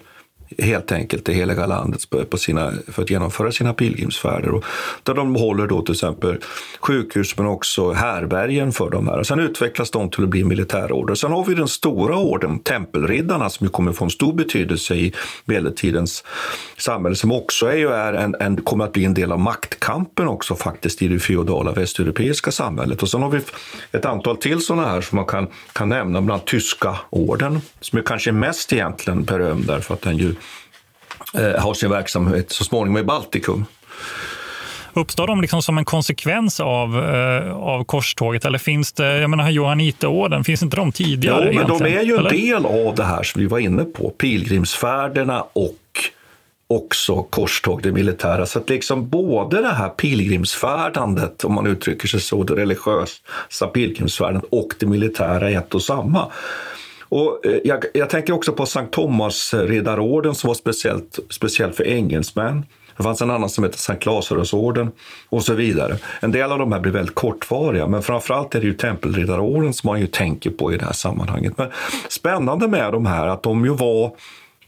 [0.59, 4.51] helt enkelt det heliga landet på sina, för att genomföra sina pilgrimsfärder.
[4.51, 4.65] Och
[5.03, 6.39] där de håller då till exempel
[6.81, 9.19] sjukhus men också härbergen för de här.
[9.19, 11.15] Och sen utvecklas de till att bli militärorder.
[11.15, 15.13] Sen har vi den stora orden, tempelriddarna, som ju kommer få en stor betydelse i
[15.45, 16.25] medeltidens
[16.77, 20.29] samhälle, som också är, ju är en, en, kommer att bli en del av maktkampen
[20.29, 23.03] också faktiskt i det feodala västeuropeiska samhället.
[23.03, 23.41] Och sen har vi
[23.93, 27.99] ett antal till sådana här som man kan, kan nämna, bland annat tyska orden, som
[27.99, 30.35] är kanske mest egentligen berömd därför att den ju
[31.35, 33.65] har sin verksamhet så småningom i Baltikum.
[34.93, 38.45] Uppstår de liksom som en konsekvens av, eh, av korståget?
[38.45, 41.51] Eller finns det, jag menar Johanniterorden, finns inte de tidigare?
[41.53, 42.31] Jo, men de är ju en eller?
[42.31, 45.77] del av det här som vi var inne på, pilgrimsfärderna och
[46.67, 48.47] också korståg, det militära.
[48.47, 54.51] Så att liksom både det här pilgrimsfärdandet, om man uttrycker sig så, det religiösa pilgrimsfärdandet
[54.53, 56.27] och det militära är ett och samma.
[57.11, 62.65] Och eh, jag, jag tänker också på Sankt Thomas-riddarorden som var speciellt, speciellt för engelsmän.
[62.97, 64.91] Det fanns en annan som hette Sankt Lazarusorden
[65.29, 65.97] och så vidare.
[66.21, 69.89] En del av de här blir väldigt kortvariga, men framförallt är det ju tempelriddarorden som
[69.89, 71.59] man ju tänker på i det här sammanhanget.
[71.59, 71.71] Men
[72.09, 74.13] spännande med de här att de ju var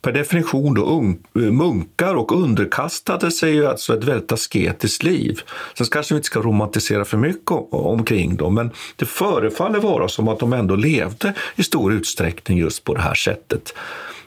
[0.02, 5.40] per definition då munkar och underkastade sig ju alltså ett väldigt asketiskt liv.
[5.78, 10.28] Sen kanske vi inte ska romantisera för mycket omkring dem, men det förefaller vara som
[10.28, 13.74] att de ändå levde i stor utsträckning just på det här sättet.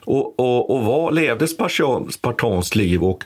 [0.06, 1.48] Och, och, och var, levde
[2.12, 3.24] spartanskt liv och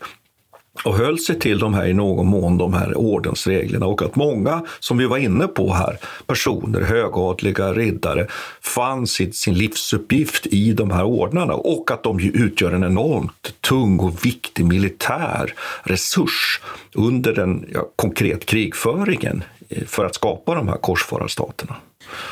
[0.84, 4.62] och höll sig till de här i någon mån, de här ordensreglerna och att många,
[4.80, 8.28] som vi var inne på här, personer, högadliga riddare,
[8.62, 14.00] fann sin, sin livsuppgift i de här ordnarna och att de utgör en enormt tung
[14.00, 16.62] och viktig militär resurs
[16.94, 21.76] under den ja, konkret krigföringen eh, för att skapa de här korsfararstaterna.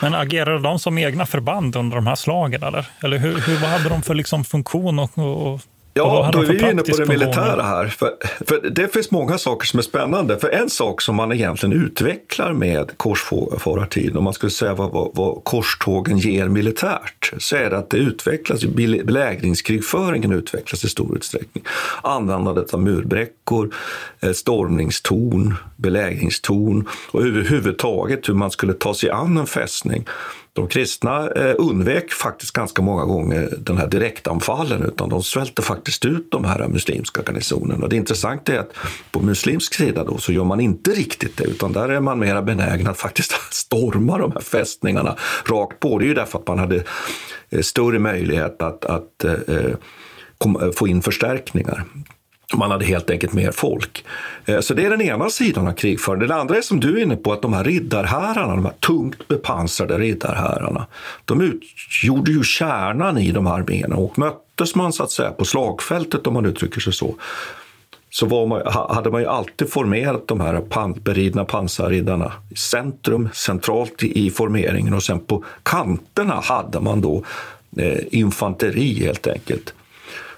[0.01, 2.63] Men agerade de som egna förband under de här slagen?
[2.63, 5.61] Eller, eller hur, hur, vad hade de för liksom funktion och, och
[5.97, 7.87] Ja, då är vi inne på det militära här.
[7.87, 8.13] För,
[8.47, 10.39] för, det finns många saker som är spännande.
[10.39, 15.11] För en sak som man egentligen utvecklar med korsfarartiden, om man skulle säga vad, vad,
[15.13, 18.65] vad, korstågen ger militärt, så är det att det utvecklas,
[19.05, 21.63] belägringskrigföringen utvecklas i stor utsträckning.
[22.01, 23.73] Användandet av murbräckor,
[24.19, 30.05] eh, stormningstorn, belägringstorn och överhuvudtaget hur man skulle ta sig an en fästning
[30.57, 36.05] de kristna eh, undvek faktiskt ganska många gånger den här direktanfallen utan de svälte faktiskt
[36.05, 37.87] ut de här muslimska garnisonerna.
[37.87, 38.73] Det intressanta är att
[39.11, 42.41] på muslimsk sida då så gör man inte riktigt det utan där är man mera
[42.41, 45.15] benägen att faktiskt storma de här fästningarna
[45.45, 45.99] rakt på.
[45.99, 46.83] Det är ju därför att man hade
[47.49, 49.65] eh, större möjlighet att, att eh, eh,
[50.45, 51.83] eh få in förstärkningar.
[52.53, 54.05] Man hade helt enkelt mer folk.
[54.45, 56.27] Eh, så det är den ena sidan av krigföringen.
[56.27, 59.27] Den andra är som du är inne på, att de här riddarhärarna, de här tungt
[59.27, 60.87] bepansrade riddarhärarna,
[61.25, 65.45] de utgjorde ju kärnan i de här arméerna och möttes man så att säga på
[65.45, 67.15] slagfältet om man uttrycker sig så,
[68.09, 74.03] så man, hade man ju alltid formerat de här pan, beridna pansarriddarna i centrum, centralt
[74.03, 77.23] i, i formeringen och sen på kanterna hade man då
[77.77, 79.73] eh, infanteri helt enkelt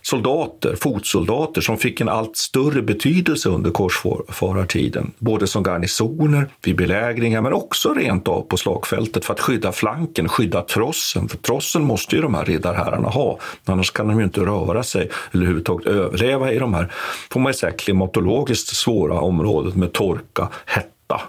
[0.02, 5.12] soldater, fotsoldater som fick en allt större betydelse under korsfarartiden.
[5.20, 10.30] Både som garnisoner vid belägringar men också rent av på slagfältet för att skydda flanken,
[10.30, 11.30] skydda trossen.
[11.30, 15.10] För trossen måste ju de här riddarherrarna ha, annars kan de ju inte röra sig
[15.32, 16.92] eller överhuvudtaget överleva i de här,
[17.32, 21.22] får man säga, klimatologiskt svåra området med torka, hetta.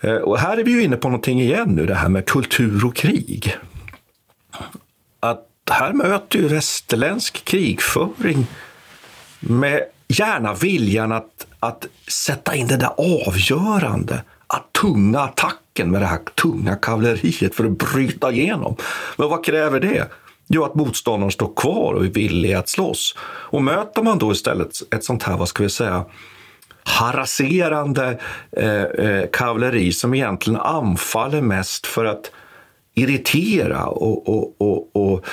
[0.00, 2.86] Eh, och här är vi ju inne på någonting igen nu, det här med kultur
[2.86, 3.56] och krig.
[5.20, 8.46] Att här möter ju västerländsk krigföring
[9.40, 12.92] med gärna viljan att, att sätta in det där
[13.26, 18.76] avgörande, att tunga attacken med det här tunga kavalleriet för att bryta igenom.
[19.16, 20.08] Men vad kräver det?
[20.46, 23.14] Jo, att motståndaren står kvar och är villig att slåss.
[23.20, 26.04] Och möter man då istället ett sånt här, vad ska vi säga,
[26.84, 28.20] harasserande
[28.56, 32.30] eh, eh, kavalleri som egentligen anfaller mest för att
[32.94, 35.24] irritera och, och, och, och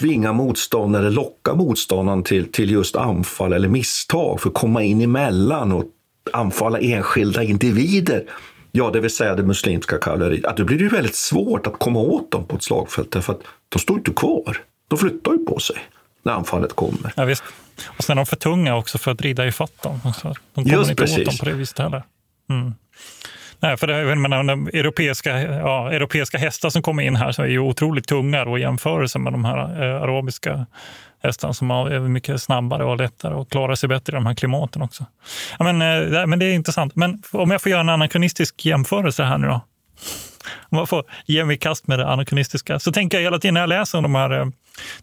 [0.00, 5.72] tvinga motståndare, locka motståndaren till, till just anfall eller misstag för att komma in emellan
[5.72, 5.84] och
[6.32, 8.24] anfalla enskilda individer.
[8.72, 10.44] Ja, det vill säga det muslimska kavalleriet.
[10.44, 13.40] Att då blir det väldigt svårt att komma åt dem på ett slagfält därför att
[13.68, 14.56] de står inte kvar.
[14.88, 15.76] De flyttar ju på sig.
[16.22, 17.12] när anfallet kommer.
[17.16, 17.42] Ja, visst.
[17.86, 20.00] Och sen är de för tunga också för att rida ifatt dem.
[20.22, 21.18] Så de kommer Just inte precis.
[21.18, 22.02] åt dem på det viset heller.
[22.50, 22.74] Mm.
[23.64, 27.42] Nej, för det, jag menar, de europeiska, ja, europeiska hästar som kommer in här så
[27.42, 30.66] är ju otroligt tunga då, i jämförelse med de här eh, arabiska
[31.22, 34.82] hästarna som är mycket snabbare och lättare och klarar sig bättre i de här klimaten
[34.82, 35.06] också.
[35.58, 36.96] Ja, men, eh, det, men det är intressant.
[36.96, 39.60] Men om jag får göra en anakronistisk jämförelse här nu då.
[40.68, 43.54] Om jag får ge mig i kast med det anakronistiska så tänker jag hela tiden
[43.54, 44.46] när jag läser om de här eh,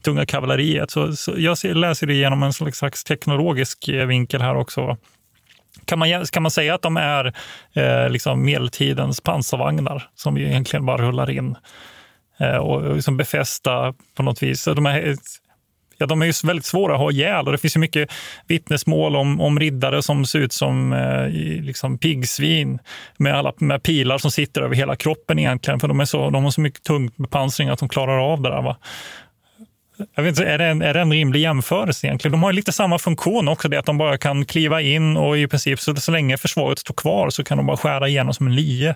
[0.01, 4.55] tunga kavalleriet så, så jag ser, läser det genom en slags teknologisk eh, vinkel här
[4.55, 4.97] också.
[5.85, 7.33] Kan man, kan man säga att de är
[7.73, 11.55] eh, liksom medeltidens pansarvagnar som ju egentligen bara rullar in
[12.39, 14.65] eh, och liksom befästa på något vis?
[14.65, 15.15] De är,
[15.97, 18.11] ja, de är ju väldigt svåra att ha ihjäl och det finns ju mycket
[18.47, 21.27] vittnesmål om, om riddare som ser ut som eh,
[21.63, 22.79] liksom piggsvin
[23.17, 25.79] med alla med pilar som sitter över hela kroppen egentligen.
[25.79, 28.49] För de, är så, de har så mycket tung bepansring att de klarar av det
[28.49, 28.61] där.
[28.61, 28.77] Va?
[30.15, 32.31] Jag vet inte, är, det en, är det en rimlig jämförelse egentligen?
[32.31, 35.37] De har ju lite samma funktion också, det att de bara kan kliva in och
[35.37, 38.47] i princip så, så länge försvaret står kvar så kan de bara skära igenom som
[38.47, 38.95] en lie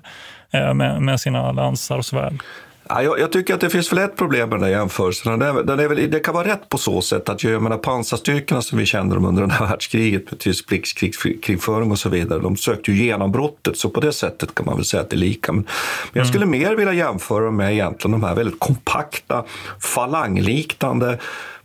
[0.51, 2.43] eh, med, med sina lansar och svärd.
[2.89, 5.39] Ja, jag, jag, tycker att det finns väl ett problem med den här jämförelsen.
[5.39, 8.61] Det, den är väl, det kan vara rätt på så sätt att jag menar, pansarstyrkorna
[8.61, 12.91] som vi kände dem under här världskriget med tysk krigskrigföring och så vidare, de sökte
[12.91, 13.77] ju genombrottet.
[13.77, 15.51] Så på det sättet kan man väl säga att det är lika.
[15.51, 15.67] Men,
[16.11, 16.59] men jag skulle mm.
[16.59, 19.43] mer vilja jämföra med egentligen de här väldigt kompakta,
[19.79, 21.17] falangliknande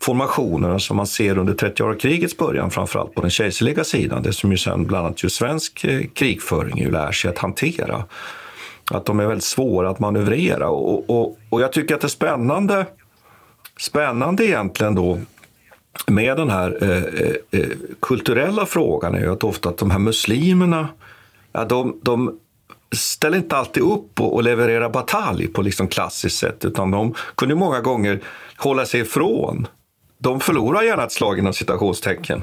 [0.03, 4.23] formationerna som man ser under 30-åriga krigets början, framförallt på den kejserliga sidan.
[4.23, 8.05] Det som ju sen bland annat ju svensk eh, krigföring ju lär sig att hantera.
[8.91, 10.69] Att de är väldigt svåra att manövrera.
[10.69, 12.87] Och, och, och jag tycker att det är spännande,
[13.79, 15.19] spännande egentligen då
[16.07, 17.69] med den här eh, eh, eh,
[18.01, 20.89] kulturella frågan är ju att ofta att de här muslimerna,
[21.53, 22.39] ja, de, de
[22.97, 27.55] ställer inte alltid upp och, och levererar batalj på liksom klassiskt sätt, utan de kunde
[27.55, 28.21] många gånger
[28.57, 29.67] hålla sig ifrån.
[30.19, 32.43] De förlorar gärna ett slag inom citationstecken.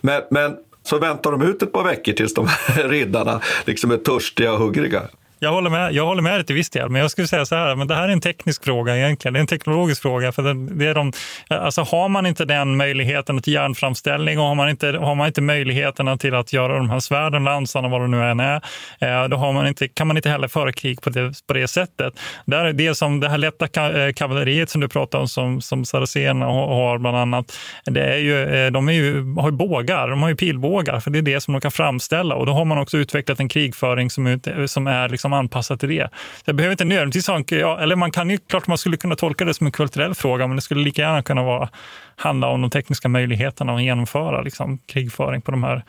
[0.00, 3.96] Men, men så väntar de ut ett par veckor tills de här riddarna liksom är
[3.96, 5.02] törstiga och hungriga.
[5.42, 7.54] Jag håller med, jag håller med dig till viss del, men jag skulle säga så
[7.54, 9.32] här, men det här är en teknisk fråga egentligen.
[9.32, 10.32] Det är en teknologisk fråga.
[10.32, 11.12] För det, det är de,
[11.48, 15.40] alltså har man inte den möjligheten till järnframställning och har man inte, har man inte
[15.40, 18.62] möjligheterna till att göra de här svärden, lansarna, vad det nu än är,
[18.98, 21.68] eh, då har man inte, kan man inte heller föra krig på det, på det
[21.68, 22.14] sättet.
[22.44, 25.84] Där är det, som, det här lätta eh, kavalleriet som du pratar om, som, som
[25.84, 30.22] Saracen har bland annat, det är ju, eh, de är ju, har ju bågar, de
[30.22, 32.34] har ju pilbågar, för det är det som de kan framställa.
[32.34, 35.88] Och då har man också utvecklat en krigföring som, som är liksom liksom anpassat till
[35.88, 36.08] det.
[36.44, 39.44] det behöver inte nödvändigtvis ha ja, eller man kan ju, klart man skulle kunna tolka
[39.44, 41.68] det som en kulturell fråga, men det skulle lika gärna kunna vara,
[42.16, 45.84] handla om de tekniska möjligheterna att genomföra liksom, krigföring på de här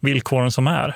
[0.00, 0.94] villkoren som är.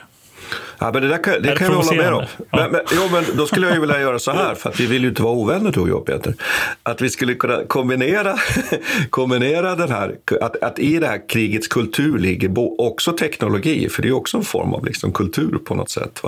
[0.79, 2.25] Ja, men det där kan, det kan vi hålla med om.
[2.39, 2.59] Ja.
[2.59, 4.87] Men, men, jo, men då skulle jag ju vilja göra så här, för att vi
[4.87, 6.35] vill ju inte vara ovänner tror jag Peter.
[6.83, 8.37] Att vi skulle kunna kombinera,
[9.11, 14.09] kombinera den här, att, att i det här krigets kultur ligger också teknologi, för det
[14.09, 16.23] är också en form av liksom kultur på något sätt.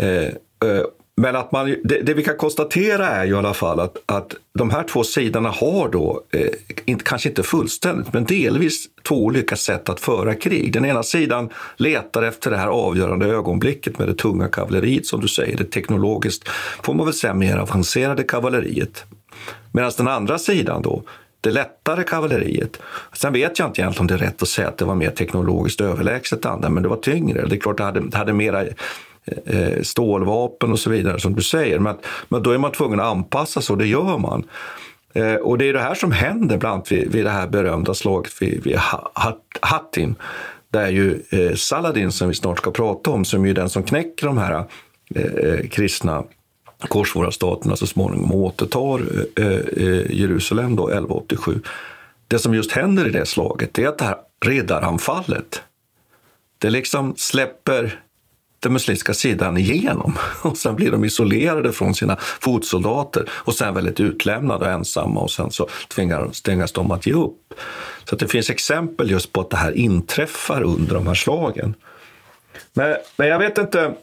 [0.00, 0.34] Eh,
[0.64, 0.84] Eh,
[1.20, 4.34] men att man, det, det, vi kan konstatera är ju i alla fall att, att
[4.58, 6.48] de här två sidorna har då, eh,
[6.84, 10.72] inte, kanske inte fullständigt, men delvis två olika sätt att föra krig.
[10.72, 15.28] Den ena sidan letar efter det här avgörande ögonblicket med det tunga kavalleriet, som du
[15.28, 16.48] säger, det teknologiskt,
[16.82, 19.04] får man väl säga, mer avancerade kavalleriet.
[19.72, 21.02] Medan den andra sidan då,
[21.40, 22.80] det lättare kavalleriet.
[23.12, 25.10] Sen vet jag inte egentligen om det är rätt att säga att det var mer
[25.10, 27.46] teknologiskt överlägset andra, men det var tyngre.
[27.46, 28.64] Det är klart det hade, det hade mera
[29.46, 31.78] Eh, stålvapen och så vidare som du säger.
[31.78, 31.96] Men,
[32.28, 34.44] men då är man tvungen att anpassa sig och det gör man.
[35.12, 37.94] Eh, och det är det här som händer bland annat vid, vid det här berömda
[37.94, 38.76] slaget vid, vid
[39.60, 40.14] Hattin.
[40.70, 44.26] Där ju eh, Saladin, som vi snart ska prata om, som är den som knäcker
[44.26, 44.64] de här
[45.14, 46.24] eh, eh kristna
[46.88, 49.00] korsvårarstaterna så småningom och återtar
[49.36, 51.60] eh, Jerusalem då 1187.
[52.28, 55.62] Det som just händer i det slaget är att det här riddaranfallet,
[56.58, 58.00] det liksom släpper
[58.60, 60.18] den muslimska sidan igenom.
[60.42, 65.30] Och sen blir de isolerade från sina fotsoldater och sen väldigt utlämnade och ensamma och
[65.30, 67.54] sen så tvingas, tvingas de att ge upp.
[68.04, 71.74] Så det finns exempel just på att det här inträffar under de här slagen.
[72.72, 73.94] Men, men jag vet inte,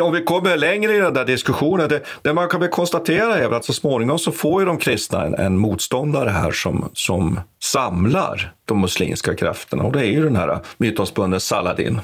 [0.00, 3.50] om vi kommer längre i den där diskussionen, det, det man kan väl konstatera är
[3.50, 8.52] att så småningom så får ju de kristna en, en, motståndare här som, som samlar
[8.64, 12.00] de muslimska krafterna och det är ju den här mytomspunne Saladin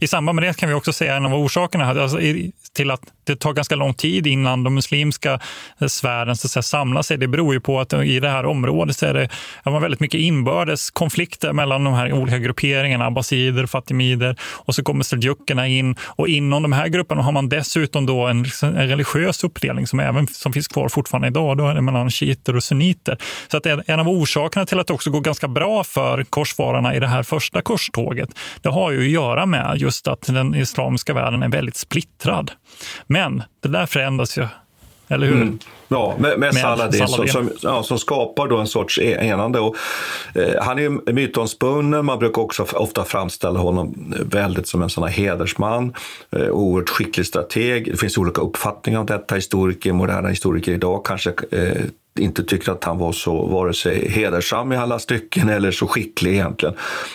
[0.00, 2.18] i samband med det kan vi också säga en av orsakerna alltså,
[2.72, 5.40] till att det tar ganska lång tid innan de muslimska
[5.88, 7.18] sfären så att säga, samlar sig.
[7.18, 9.28] Det beror ju på att i det här området så är det
[9.64, 15.04] man väldigt mycket inbördes konflikter mellan de här olika grupperingarna, abbasider, fatimider och så kommer
[15.04, 19.44] seljukerna in och inom de här grupperna har man dessutom då en, liksom, en religiös
[19.44, 21.58] uppdelning som även som finns kvar fortfarande idag.
[21.58, 23.18] Då är det mellan shiiter och sunniter.
[23.48, 27.00] Så att en av orsakerna till att det också går ganska bra för korsfararna i
[27.00, 28.28] det här första korståget,
[28.62, 32.50] det har ju att göra med just att den islamiska världen är väldigt splittrad.
[33.06, 34.46] Men det där förändras ju,
[35.08, 35.42] eller hur?
[35.42, 35.58] Mm.
[35.88, 37.32] Ja, med, med, Saladin, Saladin.
[37.32, 39.60] Som, som, ja, som, skapar då en sorts e- enande.
[39.60, 39.76] Och,
[40.34, 45.10] eh, han är mytomspunnen, man brukar också ofta framställa honom väldigt som en sån här
[45.10, 45.94] hedersman,
[46.30, 47.90] eh, oerhört skicklig strateg.
[47.90, 49.34] Det finns olika uppfattningar om detta.
[49.34, 51.82] Historiker, moderna historiker idag kanske eh,
[52.18, 56.32] inte tycker att han var så vare sig hedersam i alla stycken eller så skicklig
[56.32, 56.74] egentligen.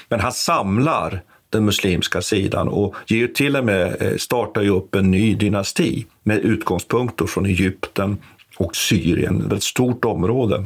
[0.09, 4.95] Men han samlar den muslimska sidan och ger till och med, eh, startar ju upp
[4.95, 8.17] en ny dynasti med utgångspunkter från Egypten
[8.57, 10.65] och Syrien, ett stort område.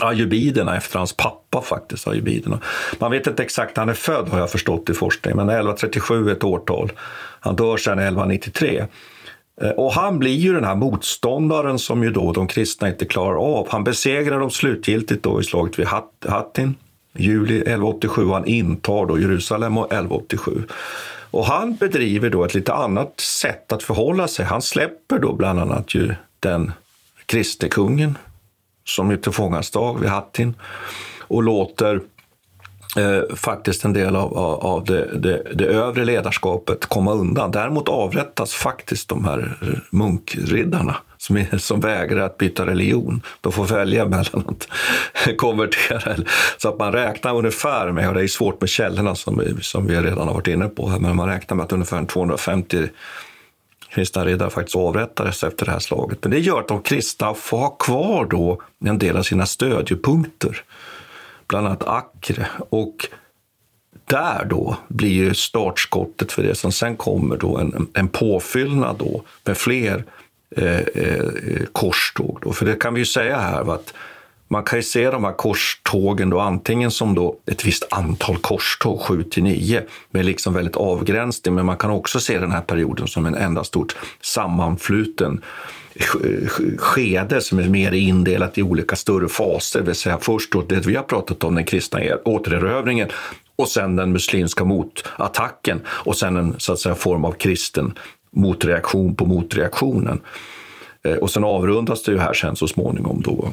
[0.00, 2.60] Ajubiderna efter hans pappa faktiskt, ajubiderna.
[2.98, 6.28] Man vet inte exakt när han är född har jag förstått i forskning, men 1137
[6.28, 6.92] är ett årtal.
[7.40, 8.86] Han dör sedan 1193.
[9.62, 13.36] Eh, och han blir ju den här motståndaren som ju då de kristna inte klarar
[13.36, 13.66] av.
[13.70, 15.86] Han besegrar dem slutgiltigt då i slaget vid
[16.26, 16.74] Hattin
[17.18, 20.62] juli 1187 och han intar då Jerusalem 1187.
[21.30, 24.44] Och han bedriver då ett lite annat sätt att förhålla sig.
[24.44, 26.72] Han släpper då bland annat ju den
[27.26, 28.18] kristne kungen
[28.84, 30.54] som är tillfånganstag vid Hattin
[31.20, 32.00] och låter
[32.96, 37.50] eh, faktiskt en del av, av det, det, det, övre ledarskapet komma undan.
[37.50, 40.96] Däremot avrättas faktiskt de här eh, munkriddarna
[41.26, 43.22] som, är, som vägrar att byta religion.
[43.40, 44.68] De får välja mellan att
[45.36, 46.16] konvertera.
[46.56, 49.86] Så att man räknar ungefär med, och det är svårt med källorna som vi, som
[49.86, 52.88] vi redan har varit inne på, här, men man räknar med att ungefär 250
[53.88, 56.18] kristna riddare faktiskt avrättades efter det här slaget.
[56.22, 60.62] Men det gör att de kristna får ha kvar då en del av sina stödjepunkter,
[61.46, 62.46] bland annat Acre.
[62.68, 63.08] Och
[64.04, 69.22] där då blir ju startskottet för det som sen kommer då en, en påfyllnad då
[69.44, 70.04] med fler
[70.56, 72.38] Eh, eh, eh, korståg.
[72.42, 72.52] Då.
[72.52, 73.94] För det kan vi ju säga här att
[74.48, 79.00] man kan ju se de här korstågen då antingen som då ett visst antal korståg,
[79.00, 83.06] 7 till 9, med liksom väldigt avgränsning, men man kan också se den här perioden
[83.06, 85.42] som en enda stort sammanfluten
[86.78, 90.86] skede som är mer indelat i olika större faser, det vill säga först då det
[90.86, 93.08] vi har pratat om, den kristna återerövringen
[93.56, 97.98] och sen den muslimska motattacken och sen en så att säga, form av kristen
[98.36, 100.20] motreaktion på motreaktionen.
[101.02, 103.52] Eh, och sen avrundas det ju här sen så småningom då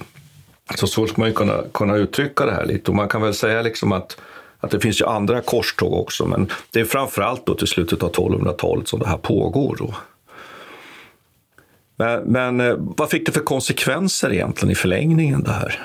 [0.76, 2.92] så så ska man ju kunna, kunna uttrycka det här lite.
[2.92, 4.18] Och man kan väl säga liksom att,
[4.60, 8.12] att det finns ju andra korståg också, men det är framförallt då till slutet av
[8.12, 9.76] 1200-talet som det här pågår.
[9.80, 9.94] Då.
[11.96, 15.80] Men, men eh, vad fick det för konsekvenser egentligen i förlängningen det här?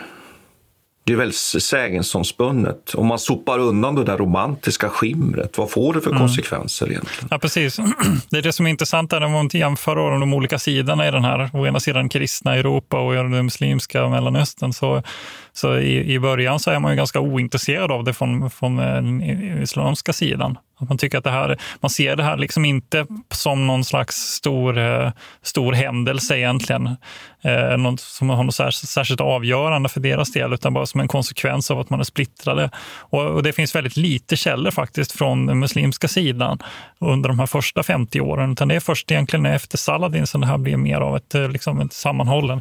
[1.08, 2.94] Det är väldigt sägensomspunnet.
[2.94, 6.20] Om man sopar undan det där romantiska skimret, vad får det för mm.
[6.20, 7.28] konsekvenser egentligen?
[7.30, 7.76] Ja, precis.
[8.30, 11.50] Det är det som är intressant när man jämför de olika sidorna i den här,
[11.52, 15.02] å ena sidan kristna Europa och det muslimska Mellanöstern, så
[15.52, 19.22] så i, i början så är man ju ganska ointresserad av det från, från den
[19.62, 20.58] islamska sidan.
[20.80, 24.16] Att man tycker att det här, man ser det här liksom inte som någon slags
[24.16, 25.10] stor, eh,
[25.42, 26.96] stor händelse egentligen.
[27.42, 31.08] Eh, något som har något särskilt, särskilt avgörande för deras del, utan bara som en
[31.08, 32.70] konsekvens av att man är splittrade.
[32.98, 36.58] Och, och det finns väldigt lite källor faktiskt från den muslimska sidan
[36.98, 38.52] under de här första 50 åren.
[38.52, 41.48] Utan det är först egentligen efter Saladin som det här blir mer av ett, eh,
[41.48, 42.60] liksom ett sammanhållen.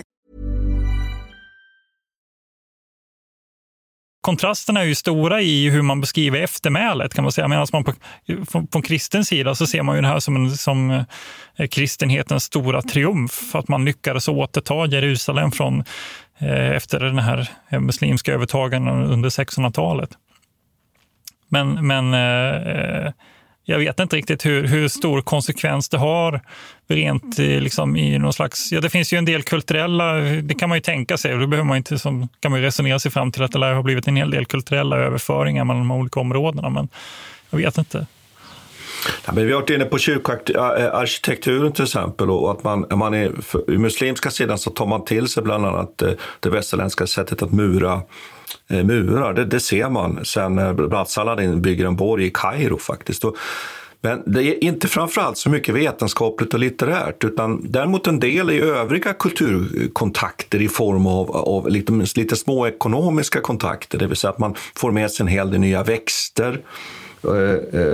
[4.21, 7.47] Kontrasterna är ju stora i hur man beskriver eftermälet kan man säga.
[7.47, 7.93] Medan man på,
[8.51, 11.05] på, på kristen sida så ser man ju det här som, en, som
[11.55, 13.55] eh, kristenhetens stora triumf.
[13.55, 15.83] Att man lyckades återta Jerusalem från,
[16.37, 20.09] eh, efter den här eh, muslimska övertagandet under 1600-talet.
[21.49, 23.11] Men, men eh, eh
[23.71, 26.41] jag vet inte riktigt hur, hur stor konsekvens det har
[26.87, 28.71] rent eh, liksom, i någon slags...
[28.71, 31.47] Ja, det finns ju en del kulturella, det kan man ju tänka sig, och då
[31.47, 33.83] behöver man inte, som, kan man ju resonera sig fram till att det lär ha
[33.83, 36.89] blivit en hel del kulturella överföringar mellan de olika områdena, men
[37.49, 38.05] jag vet inte.
[39.25, 43.31] Ja, men vi har varit inne på kyrkoarkitekturen till exempel och att man, man är,
[43.67, 47.51] i muslimska sidan så tar man till sig bland annat det, det västerländska sättet att
[47.51, 48.01] mura
[48.69, 49.33] eh, murar.
[49.33, 53.23] Det, det ser man sen eh, bland annat Saladin bygger en borg i Kairo faktiskt.
[53.25, 53.37] Och,
[54.03, 58.61] men det är inte framförallt så mycket vetenskapligt och litterärt utan däremot en del i
[58.61, 63.97] övriga kulturkontakter i form av, av lite, lite små ekonomiska kontakter.
[63.97, 66.61] Det vill säga att man får med sig en hel del nya växter.
[67.23, 67.93] Eh, eh,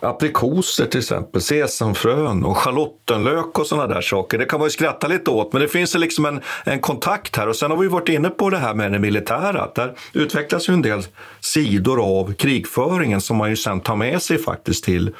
[0.00, 4.38] aprikoser till exempel, sesamfrön och schalottenlök och sådana där saker.
[4.38, 7.48] Det kan man ju skratta lite åt, men det finns liksom en, en kontakt här.
[7.48, 9.68] Och sen har vi varit inne på det här med det militära.
[9.74, 11.02] Där utvecklas ju en del
[11.40, 15.14] sidor av krigföringen som man ju sen tar med sig faktiskt till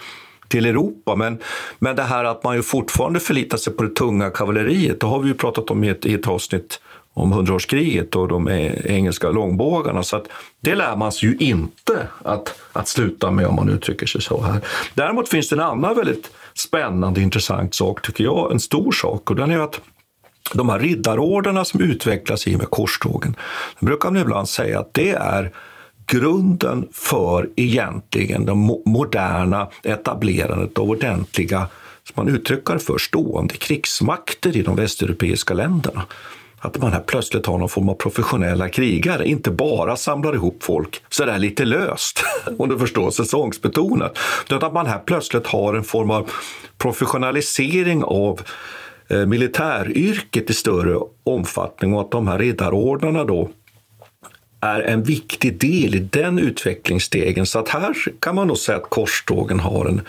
[0.48, 1.16] till Europa.
[1.16, 1.38] Men,
[1.78, 5.20] men det här att man ju fortfarande förlitar sig på det tunga kavalleriet, det har
[5.20, 6.80] vi ju pratat om i ett, i ett avsnitt
[7.18, 8.48] om hundraårskriget och de
[8.84, 10.02] engelska långbågarna.
[10.02, 10.26] Så att
[10.60, 14.42] det lär man sig ju inte att, att sluta med om man uttrycker sig så
[14.42, 14.60] här.
[14.94, 19.36] Däremot finns det en annan väldigt spännande intressant sak, tycker jag, en stor sak och
[19.36, 19.80] den är att
[20.54, 23.36] de här riddarorderna som utvecklas i och med korstågen,
[23.80, 25.52] det brukar man ibland säga att det är
[26.06, 28.54] grunden för egentligen det
[28.86, 31.66] moderna etablerandet av ordentliga,
[32.04, 36.06] som man uttrycker för, stående krigsmakter i de västeuropeiska länderna.
[36.60, 41.02] Att man här plötsligt har någon form av professionella krigare, inte bara samlar ihop folk
[41.08, 42.24] sådär lite löst,
[42.58, 44.18] om du förstår, säsongsbetonat.
[44.44, 46.30] Utan att man här plötsligt har en form av
[46.78, 48.40] professionalisering av
[49.08, 53.48] eh, militäryrket i större omfattning och att de här riddarordnarna då
[54.60, 57.46] är en viktig del i den utvecklingsstegen.
[57.46, 60.00] Så att här kan man nog säga att korstågen har en,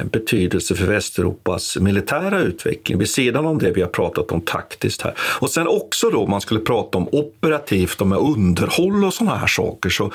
[0.00, 5.02] en betydelse för Västeuropas militära utveckling vid sidan om det vi har pratat om taktiskt
[5.02, 5.14] här.
[5.18, 9.36] Och sen också då, om man skulle prata om operativt och med underhåll och sådana
[9.36, 10.12] här saker, så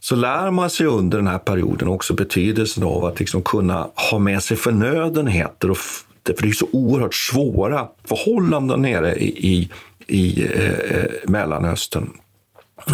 [0.00, 4.18] så lär man sig under den här perioden också betydelsen av att liksom kunna ha
[4.18, 5.70] med sig förnödenheter.
[5.70, 9.70] Och för det är så oerhört svåra förhållanden nere i, i,
[10.06, 12.10] i eh, eh Mellanöstern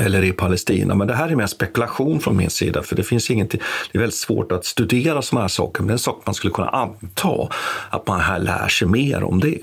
[0.01, 0.95] eller i Palestina.
[0.95, 3.61] Men det här är mer spekulation från min sida, för det finns ingenting.
[3.93, 6.35] Det är väldigt svårt att studera sådana här saker, men det är en sak man
[6.35, 7.49] skulle kunna anta
[7.91, 9.59] att man här lär sig mer om det.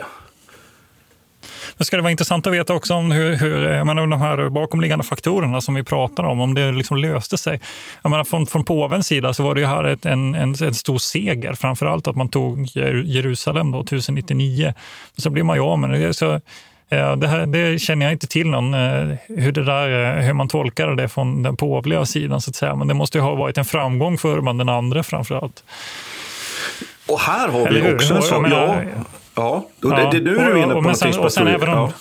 [1.78, 5.06] Det skulle vara intressant att veta också om hur, hur jag menar, de här bakomliggande
[5.06, 7.62] faktorerna som vi pratar om, om det liksom löste sig.
[8.02, 10.74] Jag menar, från, från påvens sida så var det ju här ett, en, en, en
[10.74, 12.68] stor seger, framför allt att man tog
[13.06, 14.74] Jerusalem då, 1099.
[15.18, 16.14] Så blir man ju av med det.
[16.14, 16.42] Så,
[16.90, 20.48] det, här, det känner jag inte till någon, eh, hur, det där, eh, hur man
[20.48, 22.42] tolkar det från den påvliga sidan.
[22.42, 22.76] så att säga.
[22.76, 25.64] Men det måste ju ha varit en framgång för Urban den andra framför allt.
[27.08, 28.52] Och här har vi också en sån...
[28.52, 28.82] Ja,
[29.36, 31.92] ja, det, det, det, nu är du inne på någonting som är ja.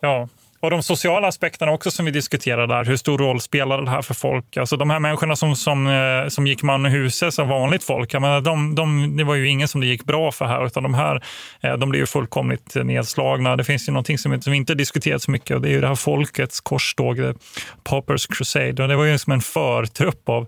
[0.00, 0.28] ja.
[0.64, 2.84] Och de sociala aspekterna också som vi diskuterar där.
[2.84, 4.56] Hur stor roll spelar det här för folk?
[4.56, 8.14] Alltså de här människorna som, som, eh, som gick man i huset som vanligt folk,
[8.14, 10.82] jag menar, de, de, det var ju ingen som det gick bra för här, utan
[10.82, 11.22] de här
[11.62, 13.56] eh, de blev ju fullkomligt nedslagna.
[13.56, 15.88] Det finns ju någonting som, som inte diskuterats så mycket och det är ju det
[15.88, 17.38] här folkets korståg, eh, The
[17.82, 18.82] Poppers Crusade.
[18.82, 20.46] Och det var ju som en förtrupp av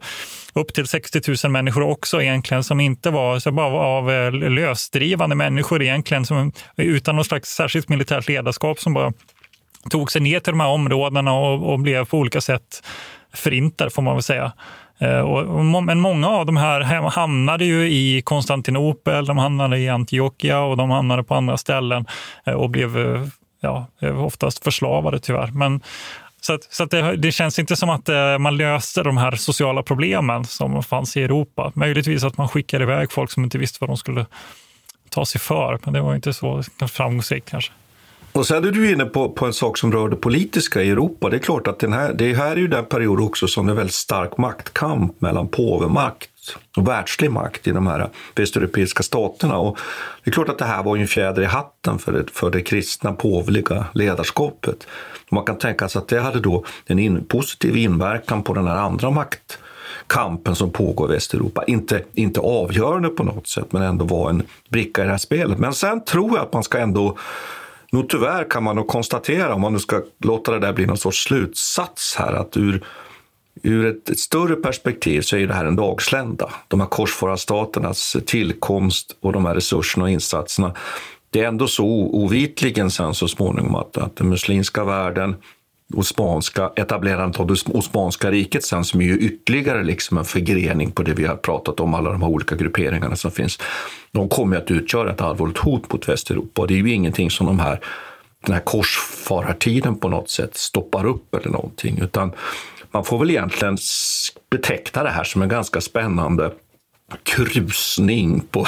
[0.54, 5.36] upp till 60 000 människor också egentligen som inte var, så bara var av lösdrivande
[5.36, 9.12] människor egentligen som, utan något slags särskilt militärt ledarskap som bara
[9.90, 12.86] tog sig ner till de här områdena och, och blev på olika sätt
[13.34, 14.52] förintade, får man väl säga.
[14.98, 16.80] Eh, och, men många av de här
[17.10, 22.06] hamnade ju i Konstantinopel, de hamnade i Antiochia och de hamnade på andra ställen
[22.46, 23.26] eh, och blev eh,
[23.60, 25.46] ja, oftast förslavade tyvärr.
[25.46, 25.80] Men,
[26.40, 28.08] så, att, så att det, det, känns inte som att
[28.40, 31.72] man löste de här sociala problemen som fanns i Europa.
[31.74, 34.26] Möjligtvis att man skickade iväg folk som inte visste vad de skulle
[35.10, 37.72] ta sig för, men det var inte så framgångsrikt kanske.
[38.36, 41.28] Och sen är du inne på, på en sak som rör det politiska i Europa.
[41.28, 43.72] Det är klart att den här, det här är ju den period också som det
[43.72, 46.30] är väldigt stark maktkamp mellan påvemakt
[46.76, 49.58] och världslig makt i de här västeuropeiska staterna.
[49.58, 49.78] Och
[50.24, 52.62] det är klart att det här var en fjäder i hatten för det, för det
[52.62, 54.86] kristna påvliga ledarskapet.
[55.30, 58.76] Man kan tänka sig att det hade då en in, positiv inverkan på den här
[58.76, 61.64] andra maktkampen som pågår i Västeuropa.
[61.64, 65.58] Inte, inte avgörande på något sätt, men ändå var en bricka i det här spelet.
[65.58, 67.16] Men sen tror jag att man ska ändå
[67.92, 70.96] Nog tyvärr kan man nog konstatera, om man nu ska låta det där bli någon
[70.96, 72.84] sorts slutsats här, att ur,
[73.62, 76.50] ur ett, ett större perspektiv så är det här en dagslända.
[76.68, 80.74] De här korsfararstaternas tillkomst och de här resurserna och insatserna.
[81.30, 85.36] Det är ändå så ovitligen sen så småningom att, att den muslimska världen
[85.94, 91.02] osmanska, etablerandet av det Osmanska riket sen som är ju ytterligare liksom en förgrening på
[91.02, 93.58] det vi har pratat om, alla de här olika grupperingarna som finns.
[94.12, 97.46] De kommer att utgöra ett allvarligt hot mot Västeuropa och det är ju ingenting som
[97.46, 97.80] de här,
[98.46, 102.32] den här korsfarartiden på något sätt stoppar upp eller någonting, utan
[102.90, 103.78] man får väl egentligen
[104.50, 106.52] beteckna det här som en ganska spännande
[107.22, 108.66] krusning på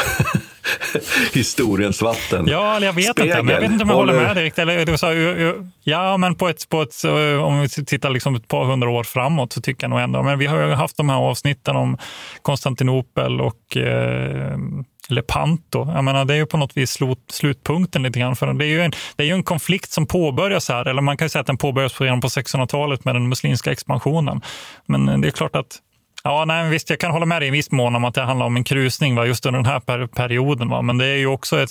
[1.33, 2.47] historiens vatten.
[2.47, 3.31] Ja, jag vet Spegel.
[3.31, 3.43] inte.
[3.43, 4.59] Men jag vet inte om jag håller med direkt.
[4.59, 7.05] Eller, så, ja, men på ett, på ett,
[7.43, 10.23] om vi tittar liksom ett par hundra år framåt så tycker jag nog ändå.
[10.23, 11.99] Men vi har ju haft de här avsnitten om
[12.43, 14.59] Konstantinopel och eh,
[15.09, 15.93] Lepanto.
[15.95, 18.37] Jag menar, det är ju på något vis slut, slutpunkten lite grann.
[18.37, 20.89] För det, är ju en, det är ju en konflikt som påbörjas här.
[20.89, 24.41] Eller man kan säga att den påbörjas redan på 1600-talet med den muslimska expansionen.
[24.87, 25.79] Men det är klart att
[26.29, 28.47] Ja, nej, visst, jag kan hålla med dig i viss mån om att det handlar
[28.47, 30.69] om en krusning va, just under den här per perioden.
[30.69, 30.83] Va.
[30.83, 31.71] Men det är ju också ett,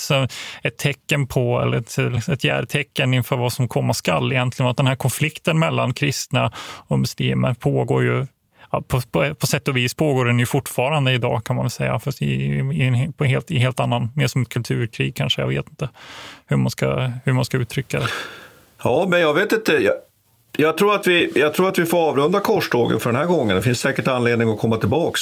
[0.64, 4.70] ett tecken på, eller ett, liksom ett järtecken inför vad som komma skall egentligen.
[4.70, 6.52] Att den här konflikten mellan kristna
[6.88, 8.28] och muslimer pågår ju
[8.72, 11.72] Ja, på, på, på, sätt och vis pågår den ju fortfarande idag kan man väl
[11.72, 12.00] säga.
[12.00, 15.42] Fast i, i, en, på helt, i helt annan, mer som ett kulturkrig kanske.
[15.42, 15.90] Jag vet inte
[16.46, 18.08] hur man ska, hur man ska uttrycka det.
[18.84, 19.72] Ja, men jag vet inte.
[19.72, 19.94] Jag,
[20.58, 23.56] jag tror, att vi, jag tror att vi får avrunda korstågen för den här gången.
[23.56, 25.22] Det finns säkert anledning att komma tillbaks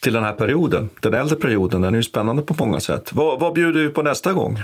[0.00, 0.90] till den här perioden.
[1.00, 3.12] Den äldre perioden, den är ju spännande på många sätt.
[3.12, 4.62] Vad, vad bjuder vi på nästa gång?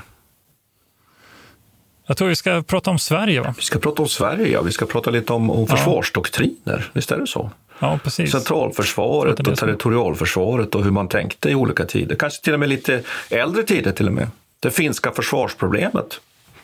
[2.06, 3.40] Jag tror vi ska prata om Sverige.
[3.40, 3.54] Va?
[3.56, 4.62] Vi ska prata om Sverige, ja.
[4.62, 6.90] Vi ska prata lite om, om försvarsdoktriner.
[6.92, 7.50] Visst är det så?
[7.78, 8.32] Ja, precis.
[8.32, 12.16] Centralförsvaret och territorialförsvaret och hur man tänkte i olika tider.
[12.16, 14.28] Kanske till och med lite äldre tider till och med.
[14.60, 16.20] Det finska försvarsproblemet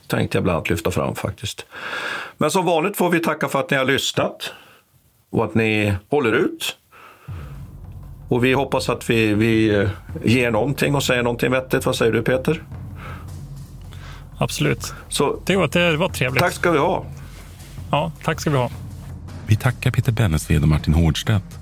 [0.09, 1.67] tänkte jag bland annat lyfta fram faktiskt.
[2.37, 4.53] Men som vanligt får vi tacka för att ni har lyssnat
[5.31, 6.77] och att ni håller ut.
[8.29, 9.89] Och vi hoppas att vi, vi eh,
[10.25, 11.87] ger någonting och säger någonting vettigt.
[11.87, 12.63] Vad säger du Peter?
[14.39, 14.95] Absolut.
[15.09, 16.43] Så, det, var, det var trevligt.
[16.43, 17.05] Tack ska vi ha.
[17.91, 18.71] Ja, tack ska vi ha.
[19.47, 21.59] Vi tackar Peter Bennesved och Martin Hårdstedt.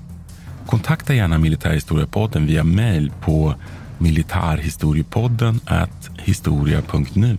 [0.67, 3.55] Kontakta gärna Militärhistoriepodden via mejl på
[3.99, 5.61] militarhistoriepodden
[6.19, 7.39] historia.nu.